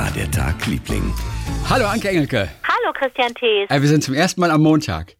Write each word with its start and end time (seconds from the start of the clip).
war 0.00 0.10
der 0.12 0.30
Tag, 0.30 0.66
Liebling? 0.66 1.12
Hallo 1.68 1.84
Anke 1.86 2.08
Engelke. 2.08 2.48
Hallo 2.62 2.90
Christian 2.94 3.34
Thees. 3.34 3.68
Äh, 3.68 3.82
wir 3.82 3.88
sind 3.88 4.02
zum 4.02 4.14
ersten 4.14 4.40
Mal 4.40 4.50
am 4.50 4.62
Montag. 4.62 5.14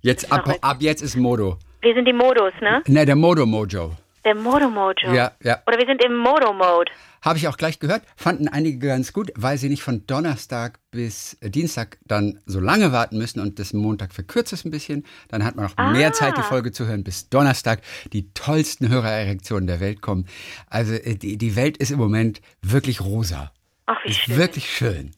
Jetzt 0.00 0.32
ab, 0.32 0.44
Verrückt. 0.44 0.64
ab 0.64 0.78
jetzt 0.80 1.02
ist 1.02 1.14
Modo. 1.16 1.58
Wir 1.82 1.92
sind 1.92 2.08
im 2.08 2.16
Modus, 2.16 2.54
ne? 2.62 2.82
Ne, 2.86 3.04
der 3.04 3.16
Modo 3.16 3.44
Mojo. 3.44 3.94
Der 4.24 4.34
Modo 4.34 4.70
Mojo. 4.70 5.12
Ja, 5.12 5.32
ja. 5.42 5.58
Oder 5.66 5.76
wir 5.76 5.86
sind 5.86 6.02
im 6.02 6.16
Modo 6.16 6.54
Mode. 6.54 6.90
Habe 7.20 7.36
ich 7.36 7.48
auch 7.48 7.58
gleich 7.58 7.80
gehört. 7.80 8.00
Fanden 8.16 8.48
einige 8.48 8.78
ganz 8.86 9.12
gut, 9.12 9.30
weil 9.36 9.58
sie 9.58 9.68
nicht 9.68 9.82
von 9.82 10.06
Donnerstag 10.06 10.78
bis 10.90 11.36
Dienstag 11.42 11.98
dann 12.06 12.40
so 12.46 12.60
lange 12.60 12.92
warten 12.92 13.18
müssen 13.18 13.40
und 13.40 13.58
das 13.58 13.74
Montag 13.74 14.14
verkürzt 14.14 14.54
es 14.54 14.64
ein 14.64 14.70
bisschen. 14.70 15.04
Dann 15.28 15.44
hat 15.44 15.54
man 15.56 15.66
noch 15.66 15.92
mehr 15.92 16.08
Ah. 16.08 16.12
Zeit, 16.12 16.38
die 16.38 16.42
Folge 16.42 16.72
zu 16.72 16.86
hören, 16.86 17.04
bis 17.04 17.28
Donnerstag 17.28 17.82
die 18.14 18.32
tollsten 18.32 18.88
Hörererektionen 18.88 19.66
der 19.66 19.80
Welt 19.80 20.00
kommen. 20.00 20.26
Also 20.70 20.94
äh, 20.94 21.14
die, 21.14 21.36
die 21.36 21.56
Welt 21.56 21.76
ist 21.76 21.90
im 21.90 21.98
Moment 21.98 22.40
wirklich 22.62 23.02
rosa. 23.02 23.52
Ach, 23.86 23.96
wie 24.04 24.10
ist 24.10 24.18
schön. 24.20 24.36
wirklich 24.36 24.74
schön. 24.74 25.10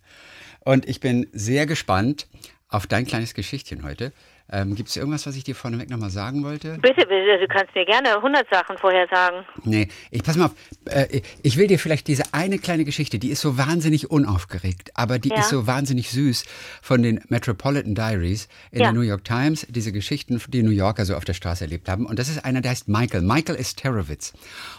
Und 0.61 0.89
ich 0.89 1.01
bin 1.01 1.29
sehr 1.33 1.67
gespannt 1.67 2.27
auf 2.69 2.87
dein 2.87 3.07
kleines 3.07 3.35
Geschichtchen 3.35 3.85
heute. 3.85 4.13
Ähm, 4.51 4.77
Gibt 4.77 4.89
es 4.89 4.97
irgendwas, 4.97 5.27
was 5.27 5.35
ich 5.35 5.43
dir 5.43 5.57
vorneweg 5.57 5.91
nochmal 5.91 6.11
sagen 6.11 6.45
wollte? 6.45 6.75
Bitte, 6.81 7.05
bitte, 7.07 7.39
du 7.41 7.49
kannst 7.49 7.75
mir 7.75 7.85
gerne 7.85 8.15
100 8.17 8.47
Sachen 8.49 8.79
vorher 8.79 9.09
sagen. 9.11 9.45
Nee, 9.65 9.89
ich 10.13 10.23
pass 10.23 10.37
mal 10.37 10.47
auf. 10.47 10.55
Äh, 10.85 11.21
ich 11.43 11.57
will 11.57 11.67
dir 11.67 11.81
vielleicht 11.81 12.07
diese 12.07 12.23
eine 12.33 12.59
kleine 12.59 12.85
Geschichte, 12.85 13.19
die 13.19 13.31
ist 13.31 13.41
so 13.41 13.59
wahnsinnig 13.59 14.09
unaufgeregt, 14.11 14.91
aber 14.95 15.19
die 15.19 15.31
Ja. 15.31 15.41
ist 15.41 15.49
so 15.49 15.67
wahnsinnig 15.67 16.11
süß 16.11 16.45
von 16.81 17.03
den 17.03 17.21
Metropolitan 17.29 17.97
Diaries 17.97 18.47
in 18.71 18.79
Ja. 18.81 18.85
der 18.87 18.93
New 18.93 19.01
York 19.01 19.25
Times. 19.25 19.67
Diese 19.69 19.91
Geschichten, 19.91 20.41
die 20.49 20.63
New 20.63 20.71
Yorker 20.71 21.05
so 21.05 21.17
auf 21.17 21.25
der 21.25 21.35
Straße 21.35 21.65
erlebt 21.65 21.89
haben. 21.89 22.07
Und 22.07 22.19
das 22.21 22.29
ist 22.29 22.45
einer, 22.45 22.61
der 22.61 22.71
heißt 22.71 22.87
Michael. 22.89 23.23
Michael 23.23 23.59
Esterowitz. 23.59 24.33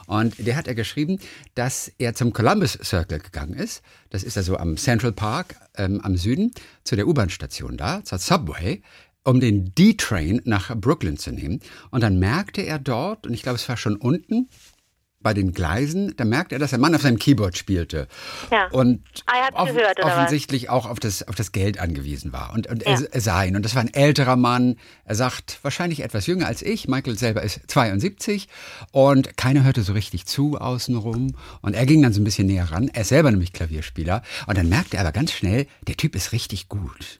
Und 0.07 0.35
der 0.47 0.55
hat 0.55 0.67
er 0.69 0.75
geschrieben, 0.75 1.19
dass 1.55 1.91
er 1.97 2.13
zum 2.13 2.31
Columbus 2.31 2.79
Circle 2.81 3.19
gegangen 3.19 3.53
ist. 3.53 3.81
Das 4.09 4.23
ist 4.23 4.37
also 4.37 4.55
am 4.55 4.77
Central 4.77 5.11
Park 5.11 5.55
ähm, 5.75 5.99
am 6.01 6.15
Süden 6.15 6.53
zu 6.85 6.95
der 6.95 7.05
U-Bahn-Station 7.07 7.75
da, 7.75 8.01
zur 8.05 8.17
Subway 8.19 8.81
um 9.27 9.41
den 9.41 9.73
D-Train 9.75 10.41
nach 10.45 10.73
Brooklyn 10.75 11.17
zu 11.17 11.31
nehmen. 11.31 11.59
Und 11.91 12.01
dann 12.01 12.17
merkte 12.17 12.61
er 12.61 12.79
dort, 12.79 13.27
und 13.27 13.33
ich 13.33 13.43
glaube, 13.43 13.57
es 13.57 13.67
war 13.67 13.75
schon 13.75 13.97
unten 13.97 14.47
bei 15.19 15.33
den 15.33 15.51
Gleisen, 15.51 16.13
da 16.15 16.23
merkte 16.23 16.55
er, 16.55 16.59
dass 16.59 16.73
ein 16.73 16.79
Mann 16.79 16.95
auf 16.95 17.01
seinem 17.01 17.17
Keyboard 17.19 17.57
spielte. 17.57 18.07
Ja. 18.51 18.67
Und 18.71 19.01
Ah, 19.25 19.47
hat's 19.51 19.73
gehört, 19.73 19.97
was? 19.97 20.05
offensichtlich 20.13 20.69
auch 20.69 20.85
auf 20.85 20.99
das, 21.01 21.27
auf 21.27 21.35
das 21.35 21.51
Geld 21.51 21.79
angewiesen 21.79 22.31
war. 22.31 22.53
Und, 22.53 22.67
und 22.67 22.83
Ja. 22.83 22.91
er, 23.01 23.13
er 23.13 23.19
sah 23.19 23.43
ihn. 23.43 23.57
Und 23.57 23.63
das 23.65 23.75
war 23.75 23.81
ein 23.81 23.93
älterer 23.93 24.37
Mann. 24.37 24.77
Er 25.03 25.15
sagt, 25.15 25.59
wahrscheinlich 25.63 26.03
etwas 26.03 26.27
jünger 26.27 26.45
als 26.47 26.61
ich. 26.61 26.87
Michael 26.87 27.17
selber 27.17 27.41
ist 27.41 27.59
72. 27.67 28.47
Und 28.91 29.35
keiner 29.35 29.63
hörte 29.65 29.81
so 29.83 29.91
richtig 29.91 30.25
zu 30.27 30.57
außenrum. 30.59 31.35
Und 31.61 31.73
er 31.73 31.85
ging 31.85 32.01
dann 32.01 32.13
so 32.13 32.21
ein 32.21 32.23
bisschen 32.23 32.47
näher 32.47 32.71
ran. 32.71 32.89
Er 32.93 33.01
ist 33.01 33.09
selber 33.09 33.31
nämlich 33.31 33.51
Klavierspieler. 33.51 34.21
Und 34.45 34.57
dann 34.57 34.69
merkte 34.69 34.95
er 34.95 35.01
aber 35.01 35.11
ganz 35.11 35.33
schnell, 35.33 35.67
der 35.87 35.97
Typ 35.97 36.15
ist 36.15 36.31
richtig 36.31 36.69
gut. 36.69 37.19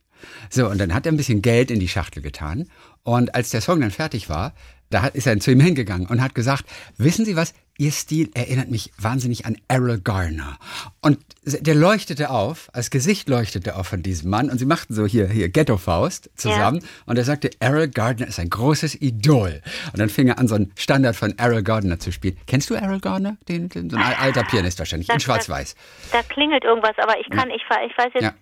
So, 0.50 0.68
und 0.68 0.80
dann 0.80 0.94
hat 0.94 1.06
er 1.06 1.12
ein 1.12 1.18
bisschen 1.18 1.42
Geld 1.42 1.72
in 1.72 1.80
die 1.80 1.88
Schachtel 1.88 2.22
getan. 2.22 2.68
Und 3.04 3.36
als 3.36 3.50
der 3.50 3.62
Song 3.62 3.82
dann 3.82 3.92
fertig 3.92 4.30
war, 4.30 4.54
da 4.90 5.08
ist 5.08 5.28
er 5.28 5.40
zu 5.40 5.52
ihm 5.52 5.60
hingegangen 5.60 6.08
und 6.08 6.22
hat 6.22 6.36
gesagt, 6.36 6.66
wissen 6.98 7.26
Sie 7.26 7.36
was, 7.36 7.54
Ihr 7.80 7.92
Stil 7.92 8.32
erinnert 8.34 8.72
mich 8.72 8.92
wahnsinnig 8.98 9.46
an 9.46 9.56
Errol 9.68 10.00
Garner. 10.00 10.58
Und 11.00 11.20
der 11.46 11.76
leuchtete 11.76 12.32
auf, 12.32 12.72
das 12.74 12.90
Gesicht 12.90 13.30
leuchtete 13.30 13.76
auf 13.76 13.86
von 13.90 14.02
diesem 14.02 14.32
Mann 14.32 14.50
und 14.50 14.58
sie 14.58 14.66
machten 14.66 14.96
so 14.96 15.06
hier, 15.06 15.28
hier 15.30 15.48
Ghetto-Faust 15.50 16.32
zusammen. 16.36 16.84
Und 17.06 17.18
er 17.20 17.24
sagte, 17.24 17.52
Errol 17.60 17.88
Gardner 17.88 18.26
ist 18.26 18.40
ein 18.40 18.50
großes 18.50 19.00
Idol. 19.00 19.62
Und 19.94 20.00
dann 20.00 20.10
fing 20.10 20.28
er 20.28 20.40
an, 20.40 20.48
so 20.48 20.56
einen 20.56 20.72
Standard 20.76 21.16
von 21.16 21.38
Errol 21.38 21.62
Gardner 21.62 22.00
zu 22.00 22.12
spielen. 22.12 22.36
Kennst 22.48 22.72
du 22.72 22.74
Errol 22.74 23.00
Gardner? 23.00 23.38
Den, 23.48 23.70
den, 23.70 23.92
so 23.92 23.98
ein 23.98 24.16
alter 24.20 24.44
Pianist 24.44 24.80
wahrscheinlich, 24.80 25.10
in 25.10 25.14
Das- 25.14 25.24
schwarz-weiß. 25.24 25.76
Da 26.12 26.24
klingelt 26.24 26.64
irgendwas, 26.64 26.96
aber 26.98 27.14
ich 27.20 27.30
kann, 27.30 27.52
ich, 27.52 27.62
fa- 27.68 27.84
ich 27.86 27.96
weiß 27.96 28.12
jetzt. 28.16 28.24
Ja. 28.24 28.34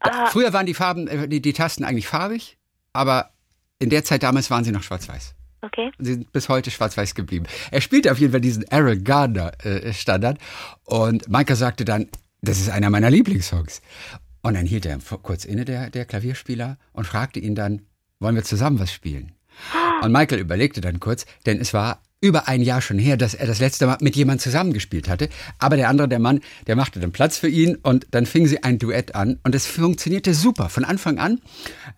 Da, 0.00 0.26
früher 0.26 0.52
waren 0.52 0.66
die 0.66 0.74
Farben, 0.74 1.08
äh, 1.08 1.26
die, 1.26 1.42
die 1.42 1.52
Tasten 1.54 1.82
eigentlich 1.82 2.06
farbig, 2.06 2.56
aber 2.92 3.30
in 3.80 3.90
der 3.90 4.04
Zeit 4.04 4.22
damals 4.22 4.48
waren 4.48 4.62
sie 4.62 4.70
noch 4.70 4.84
schwarz-weiß. 4.84 5.34
Okay. 5.66 5.90
Sie 5.98 6.14
sind 6.14 6.32
bis 6.32 6.48
heute 6.48 6.70
schwarz-weiß 6.70 7.14
geblieben. 7.14 7.46
Er 7.70 7.80
spielte 7.80 8.12
auf 8.12 8.18
jeden 8.18 8.32
Fall 8.32 8.40
diesen 8.40 8.62
Errol 8.64 8.98
Gardner 8.98 9.52
äh, 9.64 9.92
Standard 9.92 10.38
und 10.84 11.28
Michael 11.28 11.56
sagte 11.56 11.84
dann, 11.84 12.08
das 12.40 12.58
ist 12.60 12.70
einer 12.70 12.90
meiner 12.90 13.10
Lieblingssongs. 13.10 13.82
Und 14.42 14.54
dann 14.54 14.66
hielt 14.66 14.86
er 14.86 14.98
kurz 15.22 15.44
inne, 15.44 15.64
der, 15.64 15.90
der 15.90 16.04
Klavierspieler, 16.04 16.78
und 16.92 17.04
fragte 17.04 17.40
ihn 17.40 17.56
dann, 17.56 17.82
wollen 18.20 18.36
wir 18.36 18.44
zusammen 18.44 18.78
was 18.78 18.92
spielen? 18.92 19.32
Und 20.02 20.12
Michael 20.12 20.38
überlegte 20.38 20.80
dann 20.80 21.00
kurz, 21.00 21.26
denn 21.46 21.60
es 21.60 21.74
war 21.74 22.00
über 22.20 22.48
ein 22.48 22.62
Jahr 22.62 22.80
schon 22.80 22.98
her, 22.98 23.16
dass 23.16 23.34
er 23.34 23.46
das 23.46 23.60
letzte 23.60 23.86
Mal 23.86 23.98
mit 24.00 24.16
jemand 24.16 24.40
zusammengespielt 24.40 25.08
hatte. 25.08 25.28
Aber 25.58 25.76
der 25.76 25.88
andere, 25.88 26.08
der 26.08 26.18
Mann, 26.18 26.40
der 26.66 26.76
machte 26.76 26.98
dann 27.00 27.12
Platz 27.12 27.38
für 27.38 27.48
ihn 27.48 27.76
und 27.76 28.06
dann 28.10 28.26
fingen 28.26 28.48
sie 28.48 28.62
ein 28.62 28.78
Duett 28.78 29.14
an 29.14 29.38
und 29.44 29.54
es 29.54 29.66
funktionierte 29.66 30.34
super 30.34 30.68
von 30.68 30.84
Anfang 30.84 31.18
an. 31.18 31.40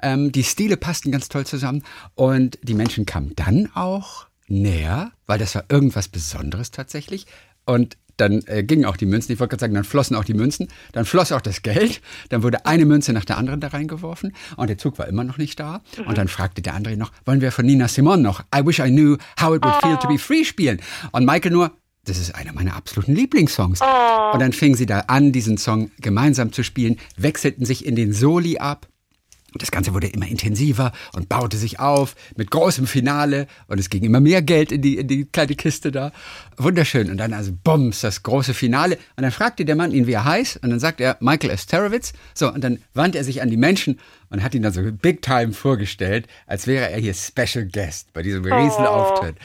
Ähm, 0.03 0.33
die 0.33 0.45
Stile 0.45 0.77
passten 0.77 1.13
ganz 1.13 1.29
toll 1.29 1.47
zusammen 1.47 1.85
und 2.15 2.59
die 2.63 2.75
Menschen 2.75 3.07
kamen 3.07 3.33
dann 3.37 3.71
auch 3.75 4.27
näher, 4.49 5.13
weil 5.27 5.39
das 5.39 5.55
war 5.55 5.65
irgendwas 5.69 6.09
Besonderes 6.09 6.71
tatsächlich. 6.71 7.27
Und 7.65 7.97
dann 8.19 8.43
äh, 8.47 8.63
gingen 8.63 8.85
auch 8.85 8.97
die 8.97 9.07
Münzen, 9.07 9.33
ich 9.33 9.41
wollte 9.41 9.53
gerade 9.53 9.61
sagen, 9.61 9.75
dann 9.75 9.85
flossen 9.85 10.17
auch 10.17 10.25
die 10.25 10.35
Münzen, 10.35 10.69
dann 10.93 11.05
floss 11.05 11.33
auch 11.33 11.41
das 11.41 11.63
Geld, 11.63 12.01
dann 12.29 12.43
wurde 12.43 12.67
eine 12.67 12.85
Münze 12.85 13.13
nach 13.13 13.25
der 13.25 13.39
anderen 13.39 13.61
da 13.61 13.69
reingeworfen 13.69 14.35
und 14.57 14.69
der 14.69 14.79
Zug 14.79 14.99
war 14.99 15.09
immer 15.09 15.25
noch 15.25 15.39
nicht 15.39 15.59
da. 15.59 15.81
Und 16.07 16.19
dann 16.19 16.29
fragte 16.29 16.63
der 16.63 16.75
andere 16.75 16.97
noch, 16.97 17.13
wollen 17.25 17.41
wir 17.41 17.53
von 17.53 17.65
Nina 17.65 17.89
Simone 17.89 18.23
noch 18.23 18.41
I 18.55 18.65
Wish 18.65 18.81
I 18.81 18.91
Knew 18.91 19.17
How 19.41 19.57
It 19.57 19.65
Would 19.65 19.77
Feel 19.83 19.97
to 19.97 20.09
Be 20.09 20.19
Free 20.19 20.45
spielen? 20.45 20.81
Und 21.13 21.25
Michael 21.25 21.53
nur, 21.53 21.73
das 22.05 22.19
ist 22.19 22.35
einer 22.35 22.53
meiner 22.53 22.75
absoluten 22.75 23.15
Lieblingssongs. 23.15 23.81
Und 23.81 24.41
dann 24.41 24.53
fingen 24.53 24.75
sie 24.75 24.87
da 24.87 25.01
an, 25.01 25.33
diesen 25.33 25.59
Song 25.59 25.91
gemeinsam 26.01 26.53
zu 26.53 26.63
spielen, 26.63 26.97
wechselten 27.17 27.65
sich 27.65 27.85
in 27.85 27.97
den 27.97 28.13
Soli 28.13 28.59
ab. 28.59 28.89
Und 29.53 29.63
das 29.63 29.71
Ganze 29.71 29.95
wurde 29.95 30.09
immer 30.09 30.29
intensiver 30.29 30.93
und 31.15 31.31
baute 31.31 31.57
sich 31.57 31.81
auf 31.81 32.15
mit 32.37 32.51
großem 32.51 32.87
Finale 32.87 33.47
und 33.67 33.81
es 33.81 33.89
ging 33.89 34.03
immer 34.03 34.21
mehr 34.21 34.43
Geld 34.43 34.73
in 34.73 34.83
die, 34.83 34.99
in 34.99 35.09
die 35.09 35.25
kleine 35.25 35.55
Kiste 35.55 35.91
da. 35.91 36.13
Wunderschön. 36.59 37.11
Und 37.11 37.17
dann 37.17 37.33
also 37.33 37.53
bums, 37.65 38.03
das 38.03 38.23
große 38.23 38.53
Finale. 38.53 38.99
Und 39.17 39.23
dann 39.23 39.33
fragte 39.33 39.65
der 39.65 39.75
Mann 39.75 39.93
ihn, 39.93 40.07
wie 40.07 40.13
er 40.13 40.25
heißt. 40.25 40.63
Und 40.63 40.69
dann 40.69 40.81
sagt 40.81 41.01
er 41.01 41.17
Michael 41.21 41.51
Esterowitz. 41.51 42.13
So, 42.35 42.53
und 42.53 42.63
dann 42.63 42.79
wandte 42.93 43.17
er 43.17 43.25
sich 43.25 43.41
an 43.41 43.49
die 43.49 43.57
Menschen 43.57 43.99
und 44.29 44.43
hat 44.43 44.55
ihn 44.55 44.63
dann 44.63 44.73
so 44.73 44.83
big 44.93 45.23
time 45.23 45.53
vorgestellt, 45.53 46.27
als 46.47 46.67
wäre 46.67 46.91
er 46.91 46.99
hier 46.99 47.15
Special 47.15 47.65
Guest 47.65 48.13
bei 48.13 48.23
diesem 48.23 48.45
riesen 48.45 48.85
Auftritt. 48.85 49.37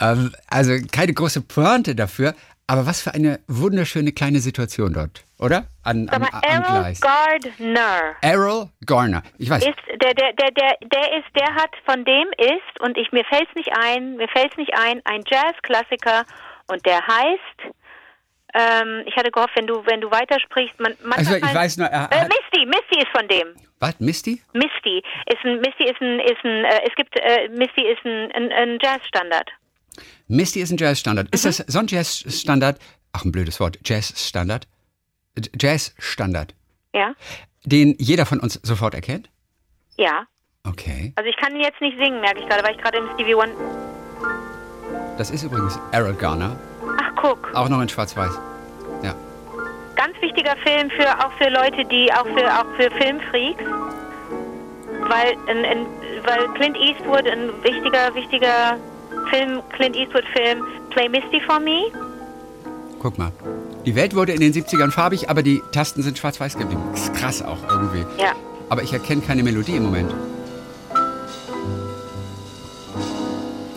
Ähm, 0.00 0.32
also 0.48 0.72
keine 0.90 1.12
große 1.12 1.42
Pointe 1.42 1.94
dafür, 1.94 2.34
aber 2.66 2.86
was 2.86 3.02
für 3.02 3.12
eine 3.12 3.40
wunderschöne 3.48 4.12
kleine 4.12 4.38
Situation 4.38 4.92
dort, 4.92 5.24
oder? 5.38 5.66
An, 5.82 6.04
mal, 6.06 6.28
am 6.32 6.42
Errol 6.42 6.80
Gleis. 6.80 7.00
Gardner 7.00 8.16
Errol 8.20 8.68
Garner. 8.86 9.22
Ich 9.38 9.50
weiß. 9.50 9.64
ist 9.66 9.76
der, 10.00 10.14
der, 10.14 10.32
der, 10.32 10.50
der, 10.52 10.76
der 10.80 11.18
ist, 11.18 11.28
der 11.36 11.54
hat 11.54 11.70
von 11.84 12.04
dem 12.04 12.28
ist 12.38 12.80
und 12.80 12.96
ich 12.96 13.10
mir 13.12 13.24
fällt's 13.24 13.54
nicht 13.54 13.70
ein, 13.76 14.16
mir 14.16 14.28
fällt's 14.28 14.56
nicht 14.56 14.72
ein, 14.74 15.00
ein 15.04 15.22
Jazzklassiker 15.26 16.24
und 16.68 16.84
der 16.86 17.06
heißt. 17.06 17.74
Ähm, 18.54 19.04
ich 19.06 19.16
hatte 19.16 19.30
gehofft, 19.30 19.56
wenn 19.56 19.66
du 19.66 19.82
wenn 19.86 20.02
du 20.02 20.10
weitersprichst, 20.10 20.78
man, 20.78 20.94
man 21.02 21.18
Also, 21.18 21.36
ich 21.36 21.54
weiß 21.54 21.78
nur, 21.78 21.86
er 21.86 22.12
äh, 22.12 22.28
Misty, 22.28 22.66
Misty 22.66 22.98
ist 22.98 23.08
von 23.08 23.26
dem. 23.26 23.56
Was? 23.80 23.98
Misty? 23.98 24.42
Misty 24.52 25.02
ist 25.26 25.42
ein 25.44 25.60
Misty 25.60 25.84
ist 25.84 26.00
ein 26.00 26.20
ist 26.20 26.44
ein 26.44 26.64
äh, 26.64 26.80
es 26.86 26.94
gibt 26.94 27.18
äh, 27.18 27.48
Misty 27.48 27.82
ist 27.88 28.04
ein, 28.04 28.30
ein, 28.32 28.52
ein 28.52 28.78
Jazzstandard. 28.80 29.50
Misty 30.28 30.60
ist 30.60 30.70
ein 30.70 30.78
Jazzstandard. 30.78 31.26
Mhm. 31.28 31.34
Ist 31.34 31.44
das 31.44 31.58
so 31.66 31.78
ein 31.78 31.86
Jazzstandard? 31.86 32.78
Ach, 33.12 33.24
ein 33.24 33.32
blödes 33.32 33.60
Wort. 33.60 33.78
Jazzstandard. 33.84 34.66
Jazzstandard. 35.58 36.54
Ja, 36.94 37.14
Den 37.64 37.94
jeder 37.98 38.26
von 38.26 38.40
uns 38.40 38.54
sofort 38.62 38.94
erkennt? 38.94 39.30
ja. 39.96 40.26
Okay. 40.64 41.12
Also 41.16 41.28
ich 41.28 41.36
kann 41.38 41.56
ihn 41.56 41.60
jetzt 41.62 41.80
nicht 41.80 41.98
singen, 41.98 42.20
merke 42.20 42.38
ich 42.38 42.48
gerade, 42.48 42.62
weil 42.62 42.76
ich 42.76 42.80
gerade 42.80 42.98
im 42.98 43.08
Stevie 43.14 43.34
One. 43.34 43.50
Das 45.18 45.30
ist 45.32 45.42
übrigens 45.42 45.76
Errol 45.90 46.14
Garner. 46.14 46.56
Ach 47.02 47.10
guck, 47.20 47.52
Auch 47.52 47.68
noch 47.68 47.80
in 47.80 47.88
Schwarz-Weiß. 47.88 48.38
Ja. 49.02 49.12
ganz 49.96 50.14
wichtiger 50.20 50.54
Film 50.64 50.88
für 50.90 51.08
auch 51.18 51.32
für 51.38 51.48
Leute, 51.50 51.84
die 51.86 52.12
auch 52.12 52.26
für 52.26 52.46
auch 52.60 52.66
für 52.76 52.92
Filmfreaks, 52.92 53.64
weil 55.08 55.32
ein, 55.48 55.64
ein, 55.64 55.86
weil 56.24 56.46
Clint 56.54 56.76
Eastwood 56.76 57.26
ein 57.26 57.48
wichtiger 57.64 58.14
wichtiger 58.14 58.76
Film 59.30 59.62
Clint 59.76 59.96
Eastwood 59.96 60.24
Film 60.34 60.64
Play 60.90 61.08
Misty 61.08 61.40
for 61.46 61.60
Me. 61.60 61.90
Guck 63.00 63.18
mal. 63.18 63.32
Die 63.84 63.96
Welt 63.96 64.14
wurde 64.14 64.32
in 64.32 64.40
den 64.40 64.52
70ern 64.52 64.92
farbig, 64.92 65.28
aber 65.28 65.42
die 65.42 65.60
Tasten 65.72 66.02
sind 66.02 66.18
schwarz-weiß 66.18 66.56
geblieben. 66.56 66.82
Ist 66.94 67.12
krass 67.14 67.42
auch 67.42 67.58
irgendwie. 67.68 68.04
Ja. 68.18 68.32
Aber 68.68 68.82
ich 68.82 68.92
erkenne 68.92 69.22
keine 69.22 69.42
Melodie 69.42 69.76
im 69.76 69.84
Moment. 69.84 70.14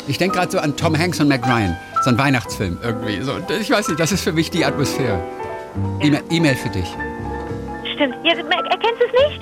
Ich 0.08 0.20
denke 0.20 0.38
gerade 0.38 0.52
so 0.52 0.60
an 0.60 0.78
Tom 0.78 0.96
Hanks 0.98 1.20
und 1.20 1.28
Mac 1.28 1.46
Ryan. 1.48 1.76
So 2.04 2.12
ein 2.12 2.18
Weihnachtsfilm 2.18 2.78
irgendwie. 2.84 3.22
So, 3.22 3.34
ich 3.60 3.72
weiß 3.72 3.88
nicht, 3.88 4.00
das 4.00 4.12
ist 4.12 4.24
für 4.24 4.32
mich 4.32 4.52
die 4.52 4.64
Atmosphäre. 4.64 5.20
E-Mail 6.02 6.22
E-Mail 6.30 6.56
für 6.56 6.70
dich. 6.70 6.88
Stimmt. 7.96 8.16
Ja, 8.24 8.34
erkennst 8.34 9.02
du 9.02 9.06
es 9.06 9.14
nicht? 9.28 9.42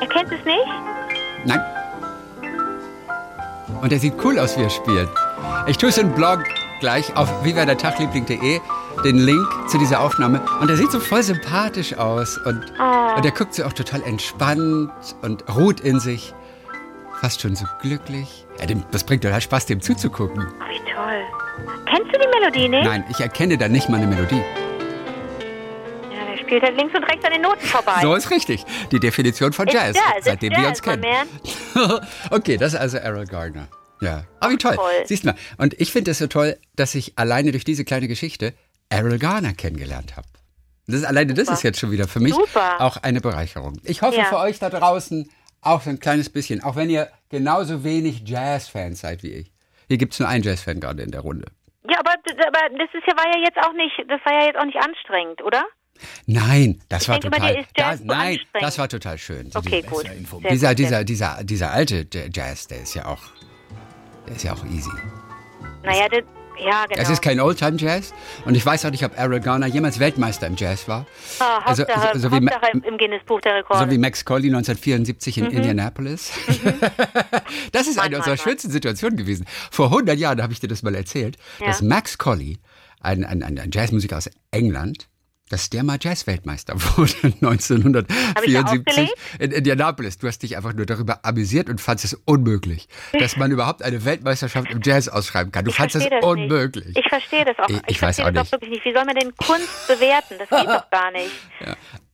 Erkennst 0.00 0.32
du 0.32 0.36
es 0.36 0.44
nicht? 0.44 0.87
Nein. 1.48 1.60
Und 3.80 3.92
er 3.92 3.98
sieht 3.98 4.14
cool 4.24 4.38
aus, 4.38 4.56
wie 4.58 4.62
er 4.62 4.70
spielt. 4.70 5.08
Ich 5.66 5.78
tue 5.78 5.88
es 5.88 5.96
den 5.96 6.12
Blog. 6.12 6.44
gleich 6.80 7.16
auf 7.16 7.44
vivadertagliebling.de 7.44 8.60
den 9.04 9.16
Link 9.18 9.48
zu 9.68 9.78
dieser 9.78 10.00
Aufnahme. 10.00 10.40
Und 10.60 10.70
er 10.70 10.76
sieht 10.76 10.92
so 10.92 11.00
voll 11.00 11.22
sympathisch 11.24 11.94
aus. 11.98 12.38
Und, 12.38 12.72
Oh. 12.80 13.16
und 13.16 13.24
er 13.24 13.32
guckt 13.32 13.54
so 13.54 13.64
auch 13.64 13.72
total 13.72 14.00
entspannt 14.04 14.90
und 15.22 15.44
ruht 15.56 15.80
in 15.80 15.98
sich. 15.98 16.34
Fast 17.20 17.40
schon 17.40 17.56
so 17.56 17.64
glücklich. 17.82 18.46
Ja, 18.60 18.66
dem, 18.66 18.84
das 18.92 19.02
bringt 19.02 19.24
total 19.24 19.40
Spaß, 19.40 19.66
dem 19.66 19.80
zuzugucken. 19.80 20.46
Oh, 20.48 20.64
wie 20.70 20.78
toll. 20.94 21.22
Kennst 21.86 22.14
du 22.14 22.18
die 22.20 22.28
Melodie 22.38 22.68
nicht? 22.68 22.84
Nein, 22.84 23.02
ich 23.10 23.18
erkenne 23.20 23.58
da 23.58 23.66
nicht 23.68 23.88
mal 23.88 23.96
eine 23.96 24.06
Melodie. 24.06 24.42
Spielt 26.48 26.62
halt 26.62 26.78
links 26.78 26.94
und 26.96 27.04
rechts 27.04 27.24
an 27.26 27.32
den 27.32 27.42
Noten 27.42 27.60
vorbei. 27.60 28.00
So 28.00 28.14
ist 28.14 28.30
richtig. 28.30 28.64
Die 28.90 28.98
Definition 28.98 29.52
von 29.52 29.68
Jazz, 29.68 29.94
Jazz, 29.94 30.24
seitdem 30.24 30.52
wir 30.52 30.66
uns 30.68 30.80
Jazz, 30.82 30.82
kennen. 30.82 31.28
okay, 32.30 32.56
das 32.56 32.72
ist 32.72 32.80
also 32.80 32.96
Errol 32.96 33.26
Gardner. 33.26 33.68
Ja, 34.00 34.24
aber 34.40 34.52
wie 34.52 34.56
toll. 34.56 34.76
Toll. 34.76 34.92
Siehst 35.04 35.24
du 35.24 35.28
mal. 35.28 35.36
Und 35.58 35.78
ich 35.78 35.92
finde 35.92 36.12
es 36.12 36.18
so 36.18 36.26
toll, 36.26 36.56
dass 36.74 36.94
ich 36.94 37.18
alleine 37.18 37.50
durch 37.50 37.64
diese 37.64 37.84
kleine 37.84 38.08
Geschichte 38.08 38.54
Errol 38.88 39.18
Garner 39.18 39.52
kennengelernt 39.52 40.16
habe. 40.16 40.26
Das 40.86 40.96
ist, 40.96 41.04
alleine 41.04 41.34
das 41.34 41.44
Super. 41.46 41.58
ist 41.58 41.62
jetzt 41.64 41.80
schon 41.80 41.90
wieder 41.90 42.08
für 42.08 42.20
mich 42.20 42.32
Super. 42.32 42.80
auch 42.80 42.96
eine 42.96 43.20
Bereicherung. 43.20 43.78
Ich 43.84 44.00
hoffe 44.00 44.16
Ja. 44.16 44.24
für 44.24 44.38
euch 44.38 44.58
da 44.58 44.70
draußen 44.70 45.30
auch 45.60 45.82
so 45.82 45.90
ein 45.90 45.98
kleines 45.98 46.30
bisschen, 46.30 46.62
auch 46.62 46.76
wenn 46.76 46.88
ihr 46.88 47.10
genauso 47.28 47.84
wenig 47.84 48.22
Jazz-Fans 48.24 49.00
seid 49.00 49.22
wie 49.22 49.32
ich. 49.32 49.52
Hier 49.88 49.98
gibt 49.98 50.14
es 50.14 50.20
nur 50.20 50.30
einen 50.30 50.44
Jazz-Fan 50.44 50.80
gerade 50.80 51.02
in 51.02 51.10
der 51.10 51.20
Runde. 51.20 51.46
Ja, 51.90 51.98
aber, 52.00 52.12
aber 52.12 52.78
das 52.78 52.88
ist 52.94 53.06
ja, 53.06 53.16
war 53.16 53.26
ja 53.26 53.40
jetzt 53.44 53.58
auch 53.58 53.72
nicht, 53.74 53.92
das 54.08 54.20
war 54.24 54.32
ja 54.40 54.46
jetzt 54.46 54.58
auch 54.58 54.64
nicht 54.64 54.78
anstrengend, 54.78 55.42
oder? 55.42 55.64
Nein, 56.26 56.80
das 56.88 57.08
war 57.08 57.20
total. 57.20 57.56
Jazz 57.76 57.98
das, 57.98 58.00
nein, 58.04 58.38
das 58.60 58.78
war 58.78 58.88
total 58.88 59.18
schön. 59.18 59.50
Okay, 59.54 59.82
die- 59.82 59.88
gut. 59.88 60.04
Dieser, 60.50 60.74
dieser, 60.74 61.04
dieser, 61.04 61.42
dieser 61.44 61.70
alte 61.72 62.06
Jazz, 62.32 62.66
der 62.66 62.82
ist 62.82 62.94
ja 62.94 63.06
auch, 63.06 63.22
der 64.26 64.36
ist 64.36 64.42
ja 64.44 64.52
auch 64.52 64.64
easy. 64.66 64.90
Naja, 65.84 66.08
das, 66.08 66.22
ja, 66.60 66.86
genau. 66.86 67.00
Es 67.00 67.08
ist 67.08 67.22
kein 67.22 67.38
Oldtime-Jazz 67.38 68.12
und 68.44 68.56
ich 68.56 68.66
weiß 68.66 68.84
auch 68.84 68.90
nicht, 68.90 69.04
ob 69.04 69.16
Errol 69.16 69.38
Garner 69.38 69.66
jemals 69.68 70.00
Weltmeister 70.00 70.48
im 70.48 70.56
Jazz 70.56 70.88
war. 70.88 71.06
Ah, 71.38 71.58
Also- 71.64 71.84
so- 72.12 72.18
so 72.18 72.32
wie 72.32 72.36
im, 72.38 72.98
Guinness-Buch 72.98 73.40
der 73.42 73.56
Rekorde. 73.56 73.84
So 73.84 73.90
wie 73.90 73.98
Max 73.98 74.24
Colley 74.24 74.48
1974 74.48 75.38
in 75.38 75.46
Indianapolis. 75.46 76.32
das 77.72 77.86
ist 77.86 77.98
eine 77.98 78.10
Mann, 78.10 78.18
unserer 78.20 78.30
Mann, 78.36 78.38
schönsten 78.38 78.70
Situationen 78.70 79.16
gewesen. 79.16 79.46
Vor 79.70 79.86
100 79.86 80.18
Jahren 80.18 80.42
habe 80.42 80.52
ich 80.52 80.60
dir 80.60 80.68
das 80.68 80.82
mal 80.82 80.94
erzählt, 80.96 81.36
Ja. 81.60 81.66
dass 81.68 81.80
Max 81.82 82.18
Colley, 82.18 82.58
ein, 83.00 83.24
ein, 83.24 83.42
ein 83.44 83.70
Jazzmusiker 83.72 84.16
aus 84.16 84.28
England, 84.50 85.06
dass 85.48 85.70
der 85.70 85.82
mal 85.84 85.98
Jazzweltmeister 86.00 86.74
wurde 86.96 87.12
1974 87.24 88.58
aufgelegt? 88.58 89.14
in 89.38 89.50
Indianapolis. 89.52 90.18
Du 90.18 90.26
hast 90.28 90.42
dich 90.42 90.56
einfach 90.56 90.74
nur 90.74 90.86
darüber 90.86 91.20
amüsiert 91.24 91.68
und 91.68 91.80
fandest 91.80 92.12
es 92.14 92.20
unmöglich, 92.24 92.88
dass 93.18 93.36
man 93.36 93.50
überhaupt 93.50 93.82
eine 93.82 94.04
Weltmeisterschaft 94.04 94.70
im 94.70 94.80
Jazz 94.82 95.08
ausschreiben 95.08 95.52
kann. 95.52 95.64
Du 95.64 95.70
ich 95.70 95.76
fandest 95.76 95.96
es 96.10 96.24
unmöglich. 96.24 96.86
Nicht. 96.86 96.98
Ich 96.98 97.08
verstehe 97.08 97.44
das 97.44 97.58
auch. 97.58 97.68
Ich- 97.68 97.76
Ich, 97.76 97.82
ich 97.96 98.02
weiß 98.02 98.16
verstehe 98.16 98.24
auch 98.26 98.34
das 98.34 98.44
nicht. 98.44 98.48
auch 98.48 98.52
wirklich 98.52 98.70
nicht. 98.70 98.84
Wie 98.84 98.92
soll 98.92 99.04
man 99.04 99.14
denn 99.16 99.34
Kunst 99.36 99.86
bewerten? 99.88 100.34
Das 100.38 100.48
geht 100.48 100.68
doch 100.68 100.90
gar 100.90 101.10
nicht. 101.12 101.30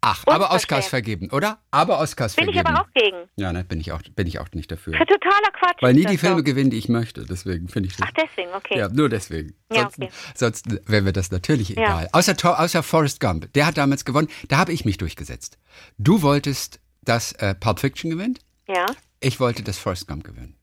Ach, 0.05 0.23
aber. 0.27 0.51
Oscars 0.51 0.87
vergeben, 0.87 1.31
oder? 1.31 1.59
Aber 1.71 1.99
Oscars 1.99 2.35
Bin 2.37 2.49
ich 2.49 2.55
vergeben. 2.55 2.75
aber 2.77 2.87
auch 2.87 2.93
gegen. 2.95 3.17
Ja, 3.37 3.53
ne, 3.53 3.65
bin 3.65 3.81
ich 3.81 3.93
auch, 3.93 4.03
bin 4.03 4.27
ich 4.27 4.39
auch 4.39 4.49
nicht 4.53 4.71
dafür. 4.71 4.93
Für 4.97 5.07
totaler 5.07 5.51
Quatsch. 5.59 5.81
Weil 5.83 5.95
nie 5.95 6.05
die 6.05 6.19
Filme 6.19 6.37
doch. 6.39 6.45
gewinnen, 6.45 6.71
die 6.71 6.77
ich 6.79 6.89
möchte. 6.89 7.25
Deswegen 7.25 7.69
finde 7.69 7.89
ich 7.89 7.97
das. 7.97 8.07
Ach, 8.09 8.13
deswegen, 8.17 8.51
okay. 8.55 8.79
Ja, 8.79 8.89
nur 8.89 9.09
deswegen. 9.09 9.55
Ja, 9.73 9.83
Sonst, 9.83 9.99
okay. 9.99 10.11
sonst 10.35 10.89
wäre 10.91 11.03
mir 11.03 11.13
das 11.13 11.31
natürlich 11.31 11.71
Ja. 11.71 11.83
egal. 11.83 12.09
Außer, 12.13 12.35
außer 12.61 12.83
Forrest 12.83 13.21
Gump. 13.21 13.53
Der 13.55 13.67
hat 13.67 13.77
damals 13.79 14.05
gewonnen. 14.05 14.29
Da 14.49 14.59
habe 14.59 14.73
ich 14.73 14.85
mich 14.85 14.99
durchgesetzt. 14.99 15.59
Du 15.99 16.23
wolltest, 16.23 16.81
dass 17.03 17.33
äh, 17.33 17.55
Pulp 17.55 17.81
Fiction 17.81 18.11
gewinnt. 18.11 18.41
Ja. 18.69 18.87
Ich 19.21 19.41
wollte, 19.41 19.63
dass 19.63 19.79
Forrest 19.79 20.07
Gump 20.07 20.25
gewinnt. 20.25 20.55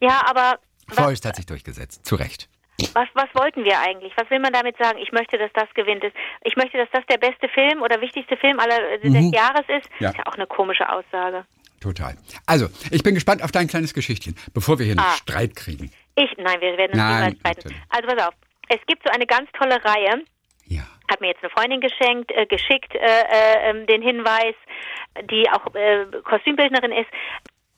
Ja, 0.00 0.22
aber 0.28 0.58
Forrest 0.88 1.24
hat 1.24 1.36
sich 1.36 1.46
durchgesetzt. 1.46 2.04
Zu 2.04 2.16
Recht. 2.16 2.48
Was, 2.94 3.08
was 3.14 3.28
wollten 3.34 3.64
wir 3.64 3.78
eigentlich? 3.80 4.12
Was 4.16 4.28
will 4.30 4.38
man 4.40 4.52
damit 4.52 4.76
sagen? 4.78 4.98
Ich 4.98 5.12
möchte, 5.12 5.38
dass 5.38 5.52
das 5.54 5.68
gewinnt 5.74 6.04
ist. 6.04 6.14
Ich 6.44 6.56
möchte, 6.56 6.78
dass 6.78 6.88
das 6.92 7.04
der 7.06 7.18
beste 7.18 7.48
Film 7.48 7.82
oder 7.82 8.00
wichtigste 8.00 8.36
Film 8.36 8.58
aller 8.60 8.92
äh, 8.92 8.98
des 9.00 9.32
Jahres 9.32 9.64
ist. 9.68 9.88
Mhm. 9.90 10.04
Ja. 10.04 10.10
Ist 10.10 10.18
ja 10.18 10.26
auch 10.26 10.34
eine 10.34 10.46
komische 10.46 10.88
Aussage. 10.90 11.44
Total. 11.80 12.14
Also, 12.46 12.66
ich 12.90 13.02
bin 13.02 13.14
gespannt 13.14 13.42
auf 13.42 13.52
dein 13.52 13.66
kleines 13.66 13.94
Geschichtchen, 13.94 14.36
bevor 14.52 14.78
wir 14.78 14.84
hier 14.86 14.92
einen 14.98 15.06
Ah. 15.06 15.16
Streit 15.16 15.56
kriegen. 15.56 15.90
Ich, 16.14 16.30
nein, 16.36 16.60
wir 16.60 16.76
werden 16.76 16.90
uns 16.92 16.98
Nein, 16.98 17.32
niemals 17.32 17.60
streiten. 17.60 17.74
Also 17.88 18.08
pass 18.08 18.28
auf. 18.28 18.34
Es 18.68 18.80
gibt 18.86 19.02
so 19.04 19.10
eine 19.12 19.26
ganz 19.26 19.50
tolle 19.58 19.82
Reihe. 19.84 20.22
Ja. 20.66 20.82
hat 21.10 21.20
mir 21.20 21.26
jetzt 21.28 21.42
eine 21.42 21.50
Freundin 21.50 21.80
geschenkt, 21.80 22.30
äh, 22.30 22.46
geschickt, 22.46 22.94
äh, 22.94 22.98
äh, 23.00 23.70
ähm, 23.70 23.86
den 23.86 24.00
Hinweis, 24.02 24.54
die 25.28 25.50
auch 25.50 25.74
äh, 25.74 26.06
Kostümbildnerin 26.22 26.92
ist. 26.92 27.08